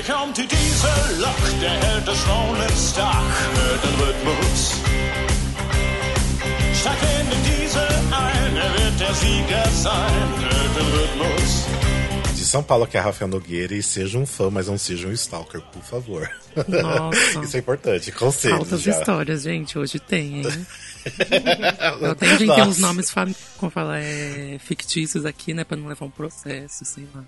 [0.00, 4.74] Wir kommen zu dieser Loch, der hält das Rollen stark, hört den Rhythmus.
[6.74, 11.66] Steig in diese ein, er wird der Sieger sein, hört den Rhythmus.
[12.34, 15.06] De São Paulo, que é a Rafael Nogueira, e seja um fã, mas não seja
[15.06, 16.30] um stalker, por favor.
[16.66, 17.40] Nossa.
[17.44, 18.92] Isso é importante, conselhos Altas já.
[18.92, 19.78] histórias, gente.
[19.78, 20.66] Hoje tem, hein?
[22.00, 23.12] Eu tenho gente tem uns nomes,
[23.58, 25.62] como fala, é, fictícios aqui, né?
[25.62, 27.22] Pra não levar um processo, sei lá.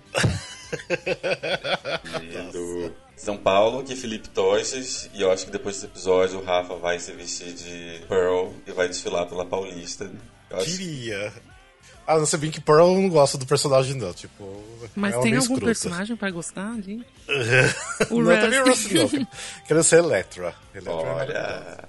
[2.51, 6.43] Do São Paulo, que é Felipe Toches, e eu acho que depois desse episódio o
[6.43, 10.09] Rafa vai se vestir de Pearl e vai desfilar pela Paulista.
[10.49, 11.31] Eu acho Queria.
[12.05, 14.13] Ah, não sei bem que Pearl eu não gosto do personagem, não.
[14.13, 14.61] Tipo,
[14.93, 15.65] Mas é tem algum escrota.
[15.65, 17.01] personagem pra gostar ali?
[18.11, 18.91] O não, também o Russ.
[18.91, 19.27] Não.
[19.65, 20.53] Quero ser Electra.
[20.75, 21.87] Electra é Olha,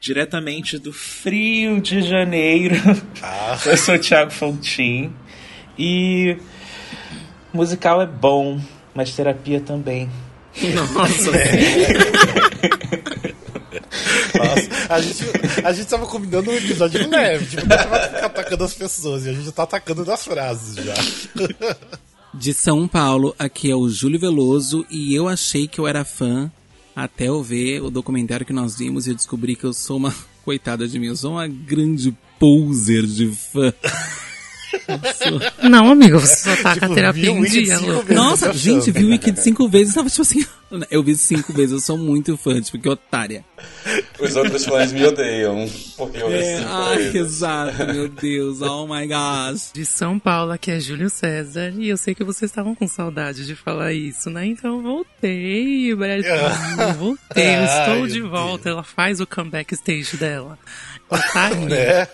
[0.00, 2.74] Diretamente do frio de janeiro.
[3.22, 3.56] Ah.
[3.66, 5.14] Eu sou o Thiago Fontin.
[5.78, 6.36] E
[7.52, 8.60] musical é bom,
[8.94, 10.08] mas terapia também.
[10.74, 11.30] Nossa,
[14.38, 15.24] Nossa, a gente,
[15.64, 19.30] a gente tava combinando um episódio leve, tipo, não tava ficar atacando as pessoas, e
[19.30, 20.94] a gente tá atacando nas frases já.
[22.34, 26.50] De São Paulo, aqui é o Júlio Veloso e eu achei que eu era fã
[26.94, 30.14] até eu ver o documentário que nós vimos e eu descobri que eu sou uma
[30.44, 33.72] coitada de mim, eu sou uma grande poser de fã.
[35.62, 38.14] Não, amigo, você só tá com Tipo, a terapia viu em Wicked dia, vezes.
[38.14, 40.44] Nossa, achando, gente, vi o Wicked cinco vezes, tava tipo assim,
[40.90, 43.44] eu vi cinco vezes, eu sou muito fã, tipo, que otária.
[44.20, 49.06] os outros fãs me odeiam, porque eu É, recebi ai, exato, meu Deus, oh my
[49.06, 49.70] gosh.
[49.72, 53.46] De São Paulo, aqui é Júlio César, e eu sei que vocês estavam com saudade
[53.46, 54.46] de falar isso, né?
[54.46, 56.30] Então eu voltei, Brasil,
[56.98, 58.30] voltei, eu estou de Deus.
[58.30, 58.68] volta.
[58.68, 60.58] Ela faz o comeback stage dela.
[61.10, 62.08] Ela tá aí, Né?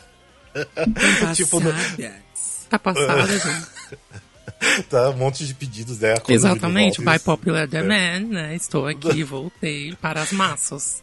[1.35, 1.73] Tipo, no-
[2.79, 4.85] tá passada, gente.
[4.89, 6.15] Tá um monte de pedidos, né?
[6.29, 8.55] Exatamente, o by popular demand, né?
[8.55, 11.03] Estou aqui, voltei para as massas.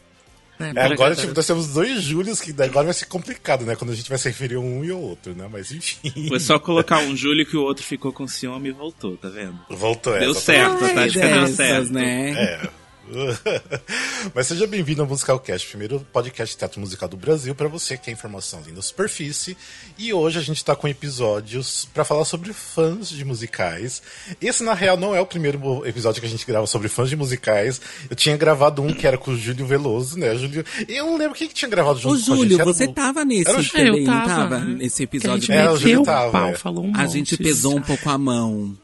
[0.58, 0.72] Né?
[0.76, 3.74] É, agora, tipo, nós temos dois Júlios que agora vai ser complicado, né?
[3.74, 5.48] Quando a gente vai se referir a um e ao outro, né?
[5.50, 6.28] Mas enfim.
[6.28, 9.58] Foi só colocar um Júlio que o outro ficou com ciúme e voltou, tá vendo?
[9.70, 10.40] Voltou Deu essa.
[10.40, 11.02] certo, tá?
[11.02, 11.92] Acho que deu certo.
[11.92, 12.30] né?
[12.32, 12.81] É.
[14.34, 18.08] Mas seja bem-vindo ao Musicalcast, primeiro podcast de teatro musical do Brasil, para você que
[18.08, 19.56] é informação ali na superfície.
[19.98, 24.00] E hoje a gente tá com episódios para falar sobre fãs de musicais.
[24.40, 27.16] Esse, na real, não é o primeiro episódio que a gente grava sobre fãs de
[27.16, 27.80] musicais.
[28.08, 30.34] Eu tinha gravado um que era com o Júlio Veloso, né?
[30.36, 30.64] Júlio...
[30.88, 32.36] Eu não lembro quem que tinha gravado junto Ô, com a gente.
[32.36, 34.58] Júlio, Era você o- tava nesse Era o- eu também, não tava, tava?
[34.60, 34.74] né?
[34.76, 35.40] Nesse Que a episódio.
[35.46, 36.54] gente É, o Júlio o tava, pau, é.
[36.54, 38.76] falou um A gente pesou um pouco a mão.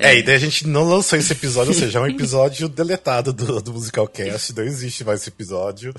[0.00, 3.34] É, e daí a gente não lançou esse episódio, ou seja, é um episódio deletado
[3.34, 5.92] do, do Musicalcast, não existe mais esse episódio.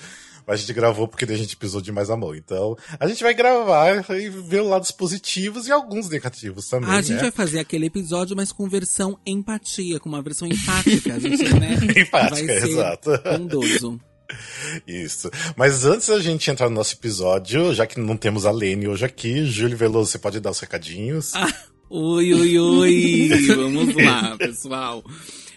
[0.45, 2.33] Mas a gente gravou porque daí a gente pisou demais a mão.
[2.33, 6.89] Então, a gente vai gravar e ver os lados positivos e alguns negativos também.
[6.89, 7.21] a gente né?
[7.21, 11.13] vai fazer aquele episódio, mas com versão empatia, com uma versão empática.
[11.13, 11.77] A gente, né?
[11.95, 13.11] Empática, exato.
[13.37, 13.99] bondoso.
[14.87, 15.29] Isso.
[15.55, 19.05] Mas antes da gente entrar no nosso episódio, já que não temos a Lene hoje
[19.05, 21.33] aqui, Júlio Veloso, você pode dar os recadinhos?
[21.35, 21.53] Ah,
[21.91, 23.29] oi, oi, oi!
[23.47, 25.03] Vamos lá, pessoal.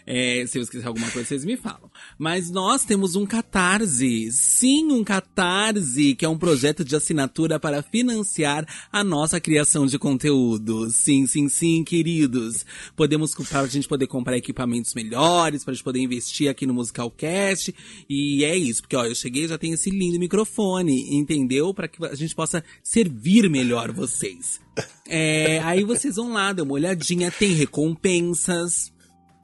[0.07, 1.91] É, se eu esquecer alguma coisa, vocês me falam.
[2.19, 4.31] Mas nós temos um Catarse.
[4.33, 9.99] Sim, um Catarse, que é um projeto de assinatura para financiar a nossa criação de
[9.99, 10.91] conteúdo.
[10.91, 12.67] Sim, sim, sim, queridos.
[12.95, 16.75] Podemos, para a gente poder comprar equipamentos melhores, para a gente poder investir aqui no
[16.75, 17.75] Musicalcast.
[18.09, 21.73] E é isso, porque ó, eu cheguei já tenho esse lindo microfone, entendeu?
[21.73, 24.61] Para que a gente possa servir melhor vocês.
[25.09, 28.94] É, aí vocês vão lá, dê uma olhadinha, tem recompensas.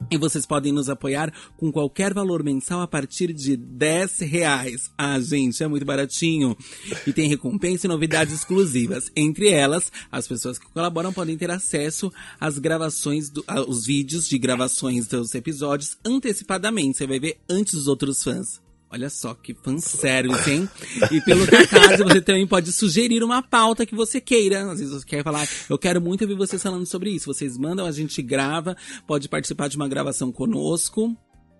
[0.09, 4.91] E vocês podem nos apoiar com qualquer valor mensal a partir de 10 reais.
[4.97, 6.57] Ah, gente, é muito baratinho.
[7.05, 9.11] E tem recompensa e novidades exclusivas.
[9.15, 14.37] Entre elas, as pessoas que colaboram podem ter acesso às gravações, do, aos vídeos de
[14.37, 16.97] gravações dos episódios antecipadamente.
[16.97, 18.61] Você vai ver antes dos outros fãs.
[18.91, 20.69] Olha só que fanservice, hein?
[21.09, 24.69] E pelo Catarse você também pode sugerir uma pauta que você queira.
[24.69, 27.33] Às vezes você quer falar, eu quero muito ouvir vocês falando sobre isso.
[27.33, 28.75] Vocês mandam, a gente grava,
[29.07, 31.15] pode participar de uma gravação conosco.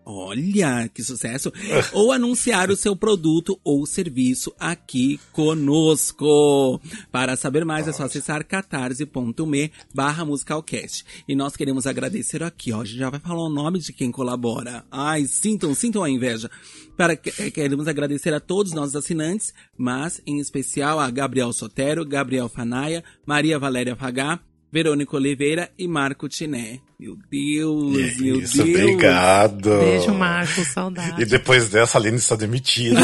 [0.06, 1.52] Olha, que sucesso!
[1.94, 6.82] ou anunciar o seu produto ou serviço aqui conosco.
[7.12, 11.06] Para saber mais é só acessar catarse.me barra musicalcast.
[11.28, 12.82] E nós queremos agradecer aqui, ó.
[12.82, 14.84] A gente já vai falar o nome de quem colabora.
[14.92, 16.50] Ai, sintam, sintam a inveja.
[16.98, 22.06] Para, que- queremos agradecer a todos os nossos assinantes, mas em especial a Gabriel Sotero,
[22.06, 24.40] Gabriel Fanaia, Maria Valéria Fagá,
[24.72, 26.80] Verônica Oliveira e Marco Tiné.
[27.02, 28.70] Meu Deus, meu Isso, Deus.
[28.80, 29.80] obrigado.
[29.80, 31.20] Beijo, Marco, saudade.
[31.24, 33.00] E depois dessa, a Aline está demitida.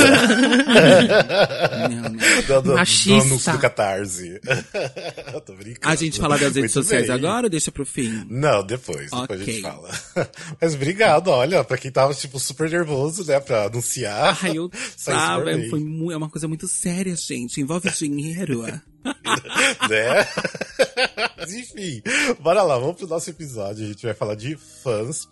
[1.89, 2.11] Não, não.
[2.47, 3.09] do, do, Machista.
[3.09, 4.39] do anúncio do Catarse.
[5.47, 5.79] Tô brincando.
[5.91, 7.15] A gente fala das redes Muito sociais bem.
[7.15, 8.23] agora ou deixa pro fim?
[8.29, 9.09] Não, depois.
[9.09, 9.37] Depois a Ok.
[9.45, 9.89] gente fala.
[10.61, 14.37] Mas obrigado, olha, pra quem tava, tipo, super nervoso, né, pra anunciar.
[14.43, 14.69] Ai, eu
[15.03, 15.81] tava, foi
[16.13, 17.59] é uma coisa muito séria, gente.
[17.59, 18.61] Envolve dinheiro.
[19.89, 20.27] né?
[21.49, 22.01] Enfim,
[22.41, 23.86] bora lá, vamos pro nosso episódio.
[23.87, 25.27] A gente vai falar de fãs.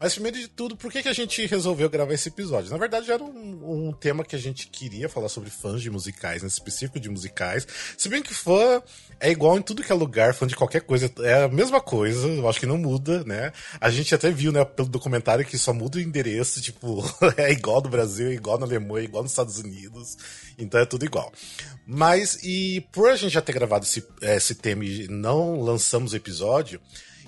[0.00, 2.70] Mas primeiro de tudo, por que, que a gente resolveu gravar esse episódio?
[2.70, 6.42] Na verdade, era um, um tema que a gente queria falar sobre fãs de musicais,
[6.42, 7.68] em específico de musicais.
[7.98, 8.82] Se bem que fã
[9.20, 12.26] é igual em tudo que é lugar, fã de qualquer coisa, é a mesma coisa,
[12.26, 13.52] eu acho que não muda, né?
[13.78, 17.04] A gente até viu, né, pelo documentário que só muda o endereço, tipo,
[17.36, 20.16] é igual no Brasil, é igual na Alemanha, é igual nos Estados Unidos,
[20.58, 21.30] então é tudo igual.
[21.86, 26.16] Mas, e por a gente já ter gravado esse, esse tema e não lançamos o
[26.16, 26.80] episódio,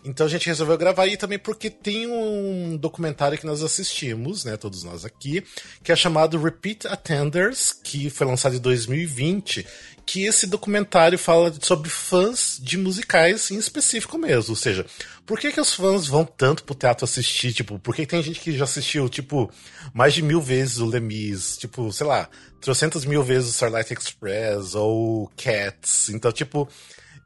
[0.05, 4.57] então a gente resolveu gravar aí também porque tem um documentário que nós assistimos, né,
[4.57, 5.45] todos nós aqui,
[5.83, 9.67] que é chamado Repeat Attenders, que foi lançado em 2020,
[10.05, 14.85] que esse documentário fala sobre fãs de musicais em específico mesmo, ou seja,
[15.25, 18.41] por que que os fãs vão tanto pro teatro assistir, tipo, por que tem gente
[18.41, 19.51] que já assistiu, tipo,
[19.95, 22.29] mais de mil vezes o Lemis, tipo, sei lá,
[22.61, 26.69] trocentas mil vezes o Starlight Express ou Cats, então, tipo,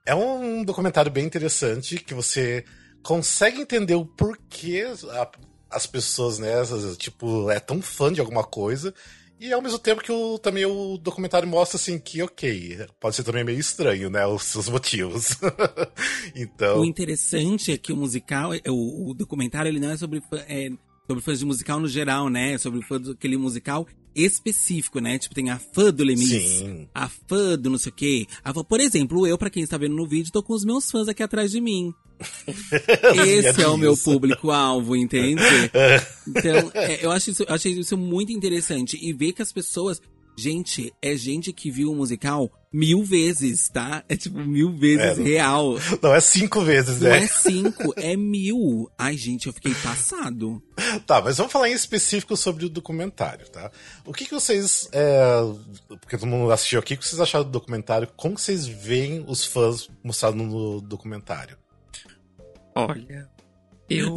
[0.07, 2.65] é um documentário bem interessante que você
[3.03, 5.31] consegue entender o porquê a-
[5.71, 6.55] as pessoas, né,
[6.97, 8.95] tipo, é tão fã de alguma coisa.
[9.39, 13.23] E ao mesmo tempo que o, também o documentário mostra assim que, ok, pode ser
[13.23, 14.27] também meio estranho, né?
[14.27, 15.37] Os seus motivos.
[16.35, 16.81] então.
[16.81, 20.71] O interessante é que o musical, é- o, o documentário, ele não é sobre, é
[21.07, 22.55] sobre fãs de musical no geral, né?
[22.55, 23.87] É sobre fã daquele musical
[24.17, 25.19] específico, né?
[25.19, 26.89] Tipo, tem a fã do Lemis, Sim.
[26.95, 28.27] a fã do não sei o quê.
[28.55, 31.07] Fã- por exemplo, eu, pra quem está vendo no vídeo, tô com os meus fãs
[31.09, 31.93] aqui atrás de mim.
[33.27, 35.43] Esse é o meu público-alvo, entende?
[36.29, 38.99] Então, é, eu acho isso, achei isso muito interessante.
[39.01, 40.01] E ver que as pessoas.
[40.39, 44.05] Gente, é gente que viu o musical mil vezes, tá?
[44.07, 45.75] É tipo mil vezes É, não- real.
[46.03, 47.25] Não, é cinco vezes, Não né?
[47.25, 48.91] é cinco, é mil.
[48.99, 50.63] Ai, gente, eu fiquei passado.
[51.07, 53.71] Tá, mas vamos falar em específico sobre o documentário, tá?
[54.05, 54.89] O que, que vocês.
[54.93, 55.41] é,
[56.01, 58.09] porque todo mundo assistiu aqui, o que vocês acharam do documentário?
[58.15, 61.57] Como que vocês veem os fãs mostrados no documentário?
[62.75, 63.27] Olha,
[63.89, 64.13] eu.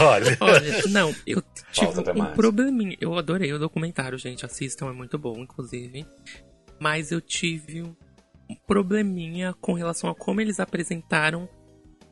[0.00, 0.36] Olha.
[0.40, 2.96] Olha, não, eu tive um probleminha.
[3.00, 4.46] Eu adorei o documentário, gente.
[4.46, 6.06] Assistam, é muito bom, inclusive.
[6.82, 7.94] Mas eu tive um
[8.66, 11.48] probleminha com relação a como eles apresentaram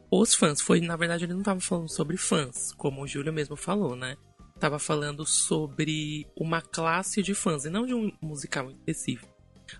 [0.08, 0.60] os fãs.
[0.60, 4.16] Foi, na verdade, ele não tava falando sobre fãs, como o Júlio mesmo falou, né?
[4.60, 9.34] Tava falando sobre uma classe de fãs, e não de um musical específico.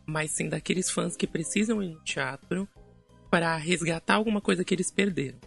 [0.05, 2.69] Mas sim daqueles fãs que precisam ir no teatro
[3.31, 5.39] para resgatar alguma coisa que eles perderam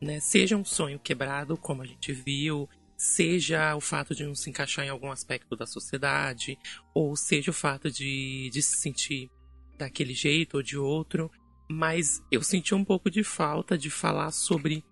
[0.00, 0.20] né?
[0.20, 4.84] Seja um sonho quebrado, como a gente viu, seja o fato de não se encaixar
[4.84, 6.58] em algum aspecto da sociedade,
[6.94, 9.30] ou seja o fato de, de se sentir
[9.76, 11.30] daquele jeito ou de outro.
[11.68, 14.84] Mas eu senti um pouco de falta de falar sobre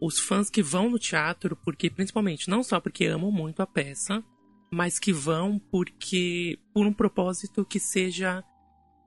[0.00, 4.22] os fãs que vão no teatro, porque principalmente não só porque amam muito a peça,
[4.70, 8.44] mas que vão porque por um propósito que seja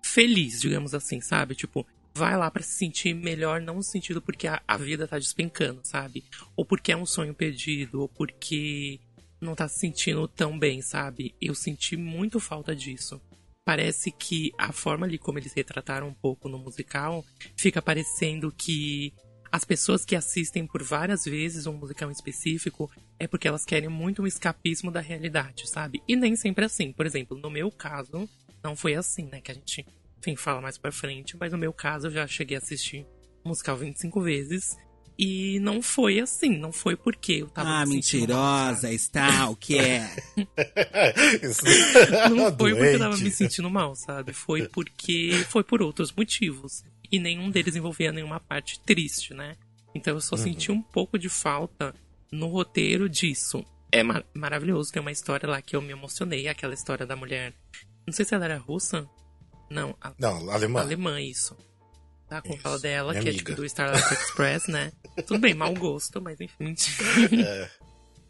[0.03, 1.53] feliz, digamos assim, sabe?
[1.53, 5.17] Tipo, vai lá pra se sentir melhor, não no sentido porque a, a vida tá
[5.17, 6.23] despencando, sabe?
[6.55, 8.99] Ou porque é um sonho perdido, ou porque
[9.39, 11.33] não tá se sentindo tão bem, sabe?
[11.41, 13.21] Eu senti muito falta disso.
[13.63, 17.23] Parece que a forma ali como eles retrataram um pouco no musical
[17.55, 19.13] fica parecendo que
[19.51, 24.21] as pessoas que assistem por várias vezes um musical específico é porque elas querem muito
[24.21, 26.01] um escapismo da realidade, sabe?
[26.07, 26.91] E nem sempre é assim.
[26.91, 28.29] Por exemplo, no meu caso,
[28.63, 29.41] não foi assim, né?
[29.41, 29.85] Que a gente,
[30.19, 31.35] enfim, fala mais pra frente.
[31.39, 33.05] Mas no meu caso, eu já cheguei a assistir
[33.43, 34.77] o musical 25 vezes.
[35.21, 36.57] E não foi assim.
[36.57, 38.87] Não foi porque eu tava ah, me sentindo mal, sabe?
[38.87, 40.09] mentirosa, está, o que é?
[42.29, 44.31] Não foi porque eu tava me sentindo mal, sabe?
[44.31, 46.83] Foi porque foi por outros motivos.
[47.11, 49.57] E nenhum deles envolvia nenhuma parte triste, né?
[49.93, 51.93] Então eu só senti um pouco de falta
[52.31, 53.65] no roteiro disso.
[53.91, 57.53] É mar- maravilhoso, tem uma história lá que eu me emocionei, aquela história da mulher.
[58.05, 59.05] Não sei se ela era russa.
[59.69, 60.81] Não, a, Não, alemã.
[60.81, 61.55] alemã, isso.
[62.27, 63.45] Tá, como Isso, fala dela, minha que é amiga.
[63.45, 64.91] tipo do Starlight Express, né?
[65.25, 66.75] Tudo bem, mau gosto, mas enfim.
[67.43, 67.69] É.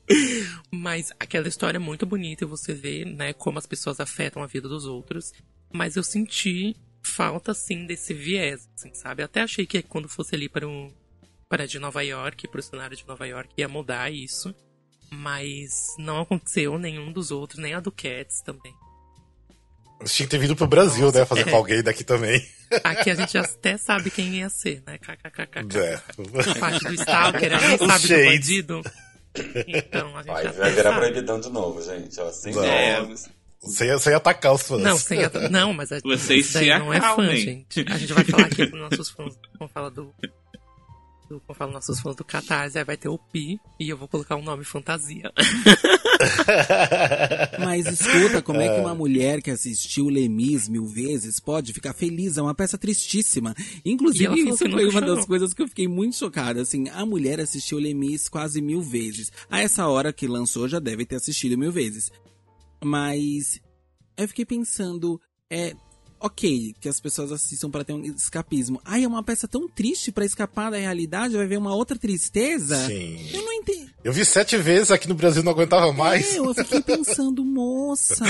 [0.71, 4.47] Mas aquela história é muito bonita e você vê, né, como as pessoas afetam a
[4.47, 5.31] vida dos outros.
[5.71, 9.21] Mas eu senti falta, assim, desse viés, assim, sabe?
[9.21, 10.91] Até achei que quando fosse ali para o
[11.47, 14.53] para de Nova York, para o cenário de Nova York, ia mudar isso.
[15.11, 18.73] Mas não aconteceu nenhum dos outros, nem a do Cats também.
[20.01, 21.25] Você tinha que ter vindo pro Brasil, né?
[21.25, 21.51] Fazer é.
[21.51, 22.41] com alguém daqui também.
[22.83, 24.97] Aqui a gente até sabe quem ia ser, né?
[24.97, 25.77] KKKK.
[25.77, 25.95] É.
[25.95, 28.81] A parte do Stalker, a gente sabe do bandido.
[29.67, 30.99] Então, a gente Vai, vai virar sabe.
[31.01, 32.19] proibidão de novo, gente.
[32.19, 32.53] Ó, sem
[33.61, 34.81] você ia atacar os fãs.
[34.81, 37.85] Não, sem ata- não, mas a, Vocês se não é fã, gente.
[37.89, 40.15] A gente vai falar aqui pros nossos fãs, como fala do,
[41.29, 44.07] do como fala nossos fãs do Catarse, aí vai ter o Pi e eu vou
[44.07, 45.31] colocar um nome fantasia.
[47.59, 48.81] Mas escuta, como é que Ah.
[48.81, 52.37] uma mulher que assistiu Lemis mil vezes pode ficar feliz?
[52.37, 53.55] É uma peça tristíssima.
[53.85, 56.61] Inclusive, isso foi uma das coisas que eu fiquei muito chocada.
[56.61, 59.31] Assim, a mulher assistiu Lemis quase mil vezes.
[59.49, 62.11] A essa hora que lançou, já deve ter assistido mil vezes.
[62.83, 63.61] Mas
[64.17, 65.73] eu fiquei pensando, é.
[66.19, 68.81] Ok, que as pessoas assistam pra ter um escapismo.
[68.83, 72.75] Ai, é uma peça tão triste pra escapar da realidade, vai ver uma outra tristeza?
[72.87, 73.29] Sim.
[73.31, 73.87] Eu não entendi.
[74.03, 76.33] Eu vi sete vezes aqui no Brasil não aguentava mais.
[76.35, 78.25] É, eu fiquei pensando, moça,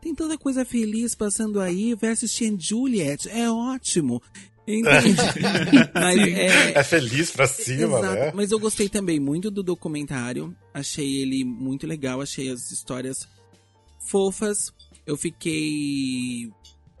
[0.00, 4.22] tem tanta coisa feliz passando aí, vai assistir Juliet, é ótimo.
[4.66, 5.16] Entende?
[5.92, 8.14] Mas, é, É feliz pra cima, exato.
[8.14, 8.32] né?
[8.34, 13.28] Mas eu gostei também muito do documentário, achei ele muito legal, achei as histórias
[14.08, 14.72] fofas.
[15.04, 16.48] Eu fiquei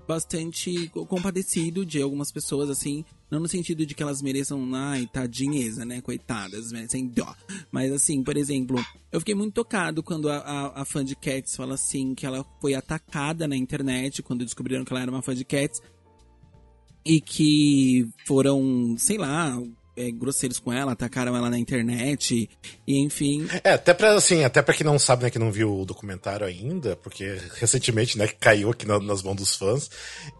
[0.06, 5.84] bastante compadecido de algumas pessoas, assim, não no sentido de que elas mereçam, ai, tadinheza,
[5.84, 7.34] né, coitadas, merecem dó.
[7.70, 8.78] Mas assim, por exemplo,
[9.10, 12.44] eu fiquei muito tocado quando a, a, a fã de Cats fala assim, que ela
[12.60, 15.80] foi atacada na internet, quando descobriram que ela era uma fã de Cats,
[17.04, 19.60] e que foram, sei lá,
[19.96, 22.48] é, grosseiros com ela, atacaram ela na internet,
[22.86, 23.46] e enfim.
[23.62, 26.46] É, até pra, assim, até pra quem não sabe, né, que não viu o documentário
[26.46, 29.90] ainda, porque recentemente, né, caiu aqui na- nas mãos dos fãs,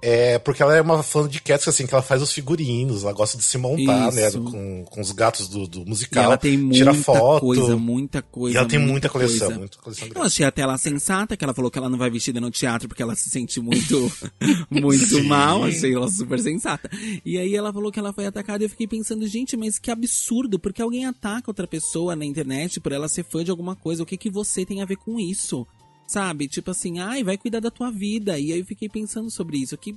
[0.00, 3.12] é porque ela é uma fã de Cats, assim, que ela faz os figurinos, ela
[3.12, 4.40] gosta de se montar, né, Isso.
[4.42, 8.22] com, com os gatos do, do E musical, ela tem muita tira foto, coisa, muita
[8.22, 8.56] coisa.
[8.56, 9.58] e ela tem muita coleção, coisa.
[9.58, 12.40] muita coleção Eu achei até ela sensata, que ela falou que ela não vai vestida
[12.40, 14.10] no teatro porque ela se sente muito,
[14.70, 15.22] muito Sim.
[15.22, 15.64] mal.
[15.64, 16.90] Achei ela super sensata.
[17.24, 19.90] E aí ela falou que ela foi atacada e eu fiquei pensando, gente, mas que
[19.90, 24.02] absurdo, porque alguém ataca outra pessoa na internet por ela ser fã de alguma coisa.
[24.02, 25.66] O que que você tem a ver com isso?
[26.06, 26.48] Sabe?
[26.48, 28.38] Tipo assim, ai, vai cuidar da tua vida.
[28.38, 29.76] E aí eu fiquei pensando sobre isso.
[29.76, 29.96] Que,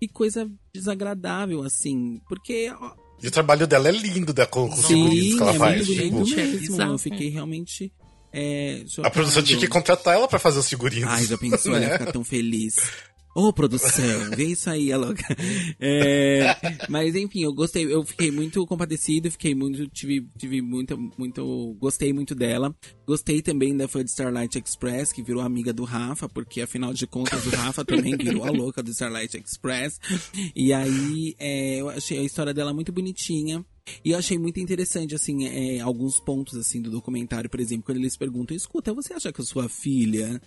[0.00, 2.20] que coisa desagradável, assim.
[2.28, 2.92] Porque ó,
[3.22, 5.76] E o trabalho dela é lindo, né, com, com os figurinos que ela é faz.
[5.76, 6.82] muito tipo, lindo Gente, é mesmo.
[6.82, 7.92] Eu fiquei realmente.
[8.32, 11.08] É, a produção tinha que contratar ela pra fazer os figurinos.
[11.08, 11.98] Ai, já pensou, ela ia né?
[11.98, 12.76] ficar tão feliz.
[13.38, 15.22] Ô, produção, vê isso aí, é louca.
[15.78, 16.56] É,
[16.88, 22.12] mas enfim, eu gostei, eu fiquei muito compadecido, fiquei muito, tive, tive muito, muito, gostei
[22.12, 22.74] muito dela.
[23.06, 27.06] Gostei também da fã de Starlight Express, que virou amiga do Rafa, porque afinal de
[27.06, 30.00] contas o Rafa também virou a louca do Starlight Express.
[30.52, 33.64] E aí, é, eu achei a história dela muito bonitinha.
[34.04, 37.98] E eu achei muito interessante, assim, é, alguns pontos, assim, do documentário, por exemplo, quando
[37.98, 40.42] eles perguntam, escuta, você acha que a sua filha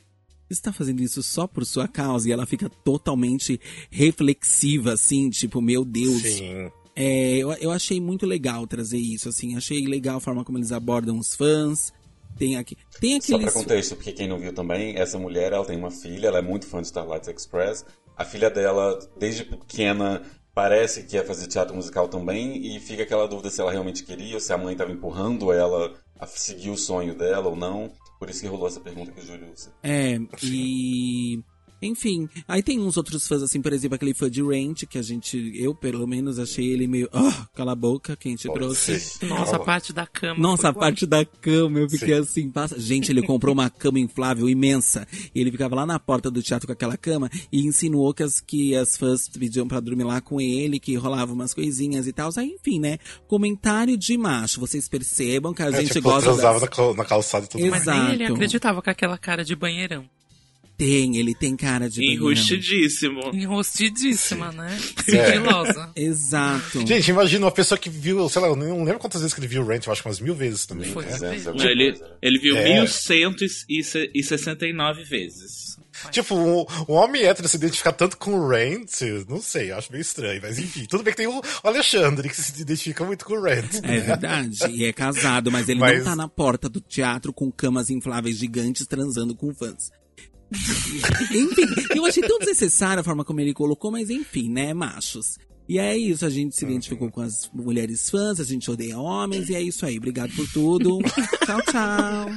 [0.54, 2.30] está fazendo isso só por sua causa?
[2.30, 6.22] E ela fica totalmente reflexiva, assim, tipo, meu Deus.
[6.22, 6.72] Sim.
[6.96, 10.72] É, eu, eu achei muito legal trazer isso, assim, achei legal a forma como eles
[10.72, 11.94] abordam os fãs.
[12.38, 13.54] Tem aqui, tem Só aqueles...
[13.54, 16.42] pra contexto, porque quem não viu também, essa mulher, ela tem uma filha, ela é
[16.42, 17.86] muito fã de Starlight Express.
[18.18, 20.22] A filha dela, desde pequena,
[20.54, 24.36] parece que ia fazer teatro musical também, e fica aquela dúvida se ela realmente queria,
[24.36, 25.94] ou se a mãe estava empurrando ela
[26.28, 27.92] seguir o sonho dela ou não.
[28.20, 29.74] Por isso que rolou essa pergunta que o Júlio usa.
[29.82, 31.44] É, e.
[31.82, 35.02] Enfim, aí tem uns outros fãs, assim, por exemplo, aquele fã de Rent, que a
[35.02, 37.10] gente, eu pelo menos achei ele meio.
[37.12, 39.26] Ah, cala a boca, quem te trouxe.
[39.26, 40.40] Nossa, a parte da cama.
[40.40, 42.80] Nossa, a parte da cama, eu fiquei assim, passa.
[42.80, 45.08] Gente, ele comprou uma cama inflável imensa.
[45.34, 48.40] E ele ficava lá na porta do teatro com aquela cama e insinuou que as,
[48.40, 52.30] que as fãs pediam pra dormir lá com ele, que rolava umas coisinhas e tal.
[52.38, 52.98] Aí, enfim, né?
[53.28, 54.60] Comentário de macho.
[54.60, 56.62] Vocês percebam que a É, gente tipo, gosta transava das...
[56.62, 57.86] na, cal- na calçada e tudo mais.
[57.86, 58.34] Mas nem ele Exato.
[58.36, 60.06] acreditava com aquela cara de banheirão.
[60.82, 62.04] Tem, ele tem cara de.
[62.04, 63.22] Enrustidíssimo.
[63.36, 64.76] Enrostidíssima, né?
[65.08, 65.26] É.
[65.28, 65.92] Sigilosa.
[65.96, 66.88] Exato.
[66.88, 69.48] Gente, imagina uma pessoa que viu, sei lá, eu não lembro quantas vezes que ele
[69.48, 70.92] viu Rent, eu acho que umas mil vezes também.
[70.92, 71.06] Foi.
[71.06, 71.12] né?
[71.12, 71.98] 200, Não, ele, né?
[72.20, 72.80] ele viu É.
[72.80, 75.80] 1169 vezes.
[76.10, 79.92] Tipo, um, um homem hétero se identificar tanto com o Rent, não sei, eu acho
[79.92, 80.86] meio estranho, mas enfim.
[80.86, 83.76] Tudo bem que tem o, o Alexandre que se identifica muito com o Rent.
[83.84, 84.58] É verdade.
[84.72, 88.36] E é casado, mas ele Mas- não tá na porta do teatro com camas infláveis
[88.38, 89.92] gigantes transando com fãs.
[91.32, 91.66] enfim,
[91.96, 95.38] eu achei tão desnecessária a forma como ele colocou, mas enfim, né, machos.
[95.70, 99.48] E é isso, a gente se identificou com as mulheres fãs, a gente odeia homens,
[99.48, 99.98] e é isso aí.
[99.98, 101.00] Obrigado por tudo.
[101.46, 102.30] tchau, tchau.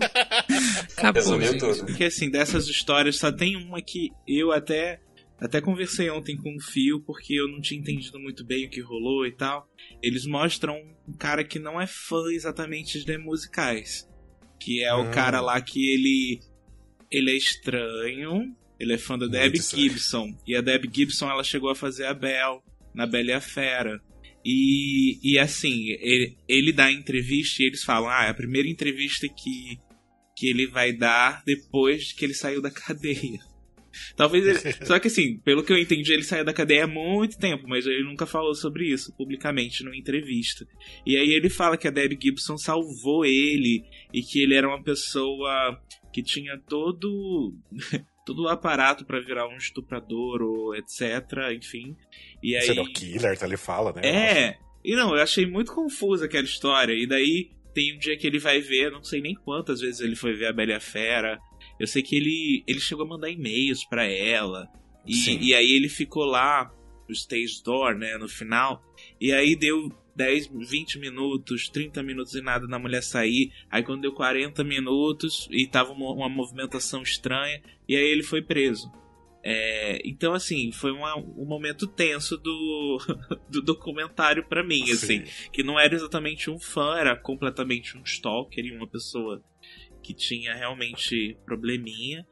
[0.97, 1.59] Acabou, Resumiu gente.
[1.61, 1.87] tudo.
[1.87, 5.01] Porque assim, dessas histórias só tem uma que eu até
[5.41, 8.81] até conversei ontem com o Fio porque eu não tinha entendido muito bem o que
[8.81, 9.69] rolou e tal.
[10.01, 10.77] Eles mostram
[11.09, 14.09] um cara que não é fã exatamente de musicais,
[14.61, 15.11] que é o Hum.
[15.11, 16.41] cara lá que ele
[17.11, 19.91] ele é estranho, Ele é fã da estranho.
[19.91, 20.37] Gibson.
[20.47, 22.61] E a Debbie Gibson, ela chegou a fazer a Belle
[22.95, 24.01] na Bela e a Fera.
[24.45, 29.27] E, e assim, ele, ele dá entrevista e eles falam: ah, é a primeira entrevista
[29.27, 29.79] que,
[30.37, 33.39] que ele vai dar depois que ele saiu da cadeia.
[34.17, 34.73] Talvez ele.
[34.85, 37.87] Só que assim, pelo que eu entendi, ele saiu da cadeia há muito tempo, mas
[37.87, 40.67] ele nunca falou sobre isso publicamente numa entrevista.
[41.07, 43.83] E aí ele fala que a Debbie Gibson salvou ele
[44.13, 45.81] e que ele era uma pessoa
[46.15, 47.53] que tinha todo.
[48.25, 51.95] todo o aparato pra virar um estuprador ou etc, enfim.
[52.43, 54.01] E aí Serial killer, tá, ele fala, né?
[54.03, 56.95] é, e não, eu achei muito confusa aquela história.
[56.95, 60.17] E daí tem um dia que ele vai ver, não sei nem quantas vezes ele
[60.17, 61.39] foi ver a Bela e a Fera.
[61.79, 64.69] Eu sei que ele, ele chegou a mandar e-mails pra ela.
[65.07, 65.39] Sim.
[65.41, 66.73] E, e aí ele ficou lá
[67.07, 68.83] no stage door, né, no final.
[69.21, 73.53] E aí deu 10, 20 minutos, 30 minutos e nada da mulher sair.
[73.71, 78.41] Aí quando deu 40 minutos e tava uma, uma movimentação estranha, e aí ele foi
[78.43, 78.91] preso.
[79.47, 82.99] É, então, assim, foi uma- um momento tenso do,
[83.51, 85.27] do documentário pra mim, assim.
[85.27, 85.51] Sim.
[85.53, 89.43] Que não era exatamente um fã, era completamente um stalker e uma pessoa
[90.03, 92.27] que tinha realmente probleminha.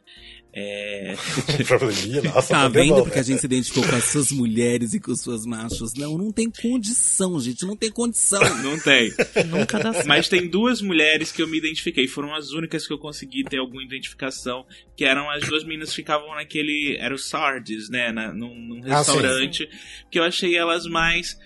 [0.54, 1.14] É,
[1.66, 3.20] Probleminha, nossa, Tá problemão, vendo porque né?
[3.20, 5.94] a gente se identificou com as suas mulheres e com os seus machos?
[5.94, 8.40] Não, não tem condição, gente, não tem condição.
[8.62, 9.10] não tem.
[9.46, 10.06] Nunca dá certo.
[10.08, 12.06] Mas tem duas mulheres que eu me identifiquei.
[12.06, 14.66] Foram as únicas que eu consegui ter alguma identificação.
[14.94, 16.96] Que eram as duas meninas que ficavam naquele.
[17.00, 18.12] Era o Sardis, né?
[18.12, 19.12] Na, num, num Ah, sim.
[19.12, 19.68] restaurante.
[20.10, 21.38] que eu achei elas mais.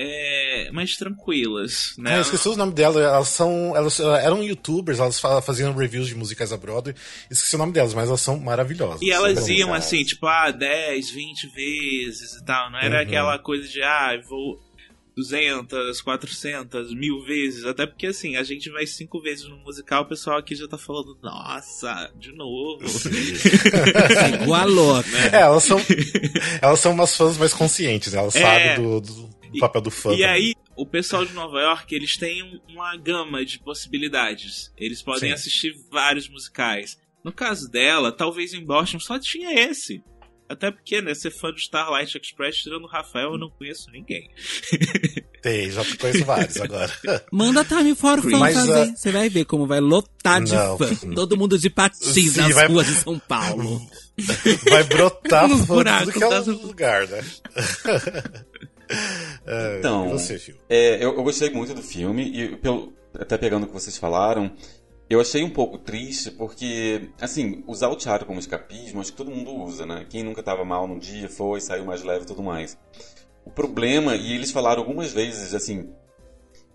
[0.00, 2.12] É, mais tranquilas, né?
[2.12, 3.00] Ah, eu esqueci o nome dela.
[3.02, 3.76] Elas são.
[3.76, 6.94] Elas uh, eram youtubers, elas fa- faziam reviews de musicais da Broadway.
[7.28, 9.02] Esqueci o nome delas, mas elas são maravilhosas.
[9.02, 12.70] E elas iam assim, tipo, ah, 10, 20 vezes e tal.
[12.70, 13.02] Não era Uhum.
[13.02, 14.60] aquela coisa de, ah, eu vou
[15.16, 17.64] 200, 400, mil vezes.
[17.64, 20.78] Até porque, assim, a gente vai cinco vezes no musical, o pessoal aqui já tá
[20.78, 22.84] falando, nossa, de novo.
[24.42, 25.00] Igualou.
[25.32, 25.80] É, elas são.
[26.62, 28.20] elas são umas fãs mais conscientes, né?
[28.20, 28.40] Elas É.
[28.40, 30.10] sabem do, do papel do fã.
[30.10, 30.26] E também.
[30.26, 34.72] aí, o pessoal de Nova York, eles têm um- uma gama de possibilidades.
[34.76, 35.34] Eles podem Sim.
[35.34, 36.98] assistir vários musicais.
[37.24, 40.02] No caso dela, talvez em Boston só tinha esse.
[40.50, 44.30] Até porque, né, ser fã do Starlight Express, tirando o Rafael, eu não conheço ninguém.
[45.42, 46.90] Tem, já conheço vários agora.
[47.30, 48.72] Manda Time for Fun Mas, fazer.
[48.90, 50.78] ah, Você vai ver como vai lotar de Não.
[50.78, 50.86] fã.
[51.14, 53.80] Todo mundo de patins Sim, nas vai- ruas de São Paulo.
[54.68, 57.22] Vai brotar fã de tudo que é um lugar, né?
[59.48, 60.54] É, Então, você?
[60.68, 64.52] É, eu, eu gostei muito do filme e pelo, até pegando o que vocês falaram,
[65.08, 69.30] eu achei um pouco triste porque, assim, usar o teatro como escapismo, acho que todo
[69.30, 70.06] mundo usa, né?
[70.08, 72.76] Quem nunca estava mal num dia foi, saiu mais leve e tudo mais.
[73.44, 75.88] O problema, e eles falaram algumas vezes, assim,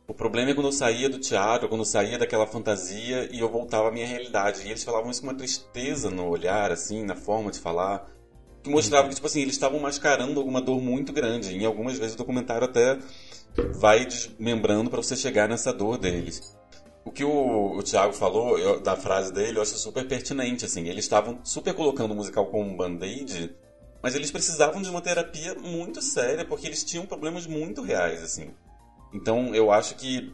[0.08, 3.50] o problema é quando eu saía do teatro, quando eu saía daquela fantasia e eu
[3.50, 4.64] voltava à minha realidade.
[4.66, 8.10] E eles falavam isso com uma tristeza no olhar, assim, na forma de falar,
[8.64, 11.58] que mostrava que, tipo assim, eles estavam mascarando alguma dor muito grande.
[11.58, 12.98] E algumas vezes o documentário até
[13.76, 16.58] vai desmembrando para você chegar nessa dor deles.
[17.04, 20.88] O que o, o Thiago falou, eu- da frase dele, eu acho super pertinente, assim.
[20.88, 23.54] Eles estavam super colocando o musical como um band-aid,
[24.02, 28.52] mas eles precisavam de uma terapia muito séria, porque eles tinham problemas muito reais, assim.
[29.14, 30.34] Então, eu acho que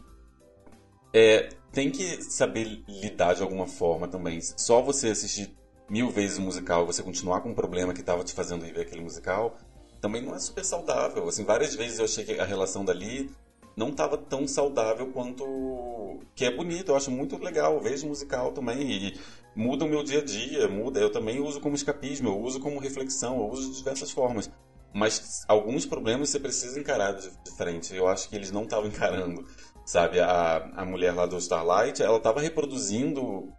[1.12, 4.40] é, tem que saber lidar de alguma forma também.
[4.40, 5.52] Só você assistir
[5.90, 8.82] mil vezes o musical você continuar com um problema que estava te fazendo ir ver
[8.82, 9.58] aquele musical,
[10.00, 11.28] também não é super saudável.
[11.28, 13.28] Assim, várias vezes eu achei que a relação dali
[13.76, 16.92] não estava tão saudável quanto que é bonito.
[16.92, 17.74] Eu acho muito legal.
[17.74, 19.20] Eu vejo musical também e
[19.54, 21.00] muda o meu dia a dia, muda.
[21.00, 24.50] Eu também uso como escapismo, eu uso como reflexão, eu uso de diversas formas.
[24.94, 27.94] Mas alguns problemas você precisa encarar de, de frente.
[27.94, 29.44] Eu acho que eles não estavam encarando.
[29.84, 33.52] Sabe, a, a mulher lá do Starlight, ela estava reproduzindo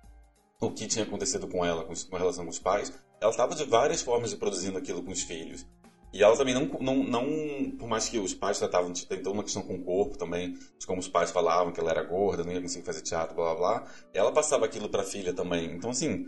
[0.62, 2.94] o que tinha acontecido com ela, com, com relação com os pais.
[3.20, 5.66] Ela estava de várias formas reproduzindo aquilo com os filhos.
[6.14, 9.32] E ela também não, não, não por mais que os pais tratavam, de- tem toda
[9.34, 12.44] uma questão com o corpo também, de como os pais falavam que ela era gorda,
[12.44, 13.88] não ia conseguir fazer teatro, blá blá blá.
[14.14, 15.72] Ela passava aquilo pra filha também.
[15.74, 16.26] Então, assim,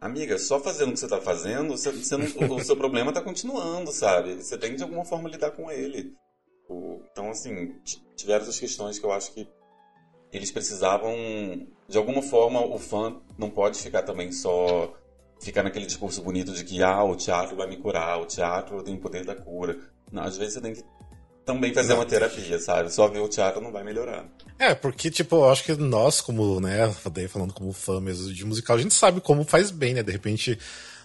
[0.00, 3.10] amiga, só fazendo o que você tá fazendo, você, você não- o, o seu problema
[3.12, 4.34] tá continuando, sabe?
[4.34, 6.14] Você tem de alguma forma lidar com ele.
[7.10, 7.74] Então, assim,
[8.16, 9.48] tiveram essas questões que eu acho que
[10.32, 11.14] eles precisavam,
[11.88, 14.94] de alguma forma, o fã não pode ficar também só
[15.40, 18.94] ficar naquele discurso bonito de que ah, o teatro vai me curar, o teatro tem
[18.94, 19.76] o poder da cura.
[20.10, 20.84] Não, às vezes você tem que
[21.44, 22.92] também fazer uma terapia, sabe?
[22.92, 24.24] Só ver o teatro não vai melhorar.
[24.58, 26.88] É, porque, tipo, eu acho que nós, como, né,
[27.28, 30.02] falando como fã mesmo de musical, a gente sabe como faz bem, né?
[30.02, 30.58] De repente,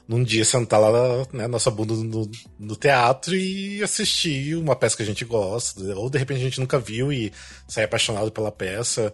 [0.07, 5.03] num dia sentar lá, né, nossa bunda no, no teatro e assistir uma peça que
[5.03, 7.31] a gente gosta, ou de repente a gente nunca viu e
[7.67, 9.13] sai apaixonado pela peça.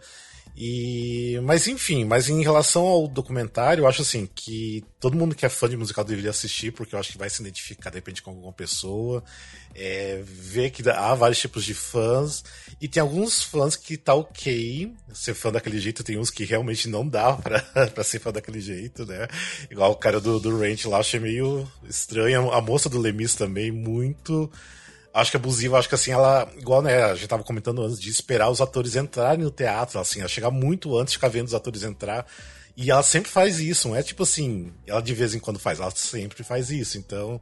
[0.55, 5.45] E, mas enfim, mas em relação ao documentário, eu acho assim que todo mundo que
[5.45, 8.21] é fã de musical deveria assistir, porque eu acho que vai se identificar de repente
[8.21, 9.23] com alguma pessoa,
[9.73, 12.43] é, ver que há vários tipos de fãs,
[12.79, 16.87] e tem alguns fãs que tá ok ser fã daquele jeito, tem uns que realmente
[16.87, 19.27] não dá pra, pra ser fã daquele jeito, né?
[19.71, 23.71] Igual o cara do, do Ranch lá, achei meio estranho, a moça do Lemis também,
[23.71, 24.51] muito
[25.13, 28.09] acho que abusiva, acho que assim, ela, igual, né, a gente tava comentando antes, de
[28.09, 31.53] esperar os atores entrarem no teatro, assim, ela chegar muito antes de ficar vendo os
[31.53, 32.25] atores entrar.
[32.75, 35.79] E ela sempre faz isso, não é tipo assim, ela de vez em quando faz,
[35.79, 36.97] ela sempre faz isso.
[36.97, 37.39] Então,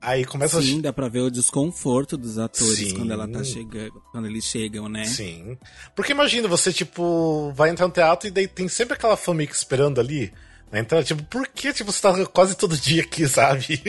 [0.00, 0.82] aí começa Sim, a...
[0.82, 2.94] dá pra ver o desconforto dos atores Sim.
[2.94, 5.04] quando ela tá chegando, quando eles chegam, né?
[5.04, 5.58] Sim.
[5.94, 10.00] Porque imagina, você, tipo, vai entrar no teatro e daí tem sempre aquela que esperando
[10.00, 10.32] ali.
[10.72, 10.80] Né?
[10.80, 13.82] Então, tipo, por que tipo, você tá quase todo dia aqui, sabe?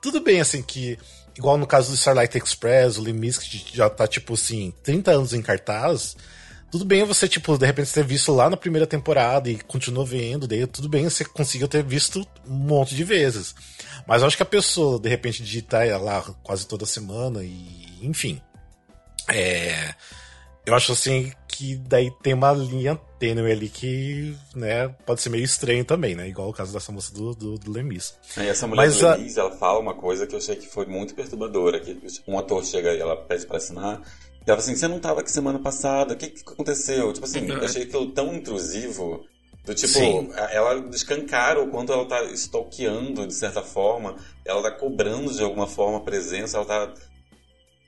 [0.00, 0.96] Tudo bem, assim, que
[1.36, 5.32] igual no caso do Starlight Express, o Limis, que já tá, tipo assim, 30 anos
[5.32, 6.16] em cartaz.
[6.70, 10.46] Tudo bem você, tipo, de repente ter visto lá na primeira temporada e continuou vendo,
[10.46, 13.54] daí tudo bem você conseguiu ter visto um monte de vezes.
[14.06, 18.40] Mas eu acho que a pessoa, de repente, digitar lá quase toda semana e, enfim.
[19.28, 19.94] É.
[20.64, 25.44] Eu acho assim que daí tem uma linha tênue ali que, né, pode ser meio
[25.44, 26.28] estranho também, né?
[26.28, 28.18] Igual o caso dessa moça do, do, do Lemis.
[28.36, 30.66] E essa mulher Mas do a- Lemis, ela fala uma coisa que eu achei que
[30.66, 31.96] foi muito perturbadora, que
[32.26, 34.00] um ator chega e ela pede pra assinar,
[34.44, 37.12] e ela fala assim, você não tava aqui semana passada, o que, que aconteceu?
[37.12, 39.24] Tipo assim, eu achei aquilo tão intrusivo,
[39.64, 40.28] do tipo, Sim.
[40.50, 45.68] ela escancara o quanto ela tá stalkeando, de certa forma, ela tá cobrando de alguma
[45.68, 46.92] forma a presença, ela tá...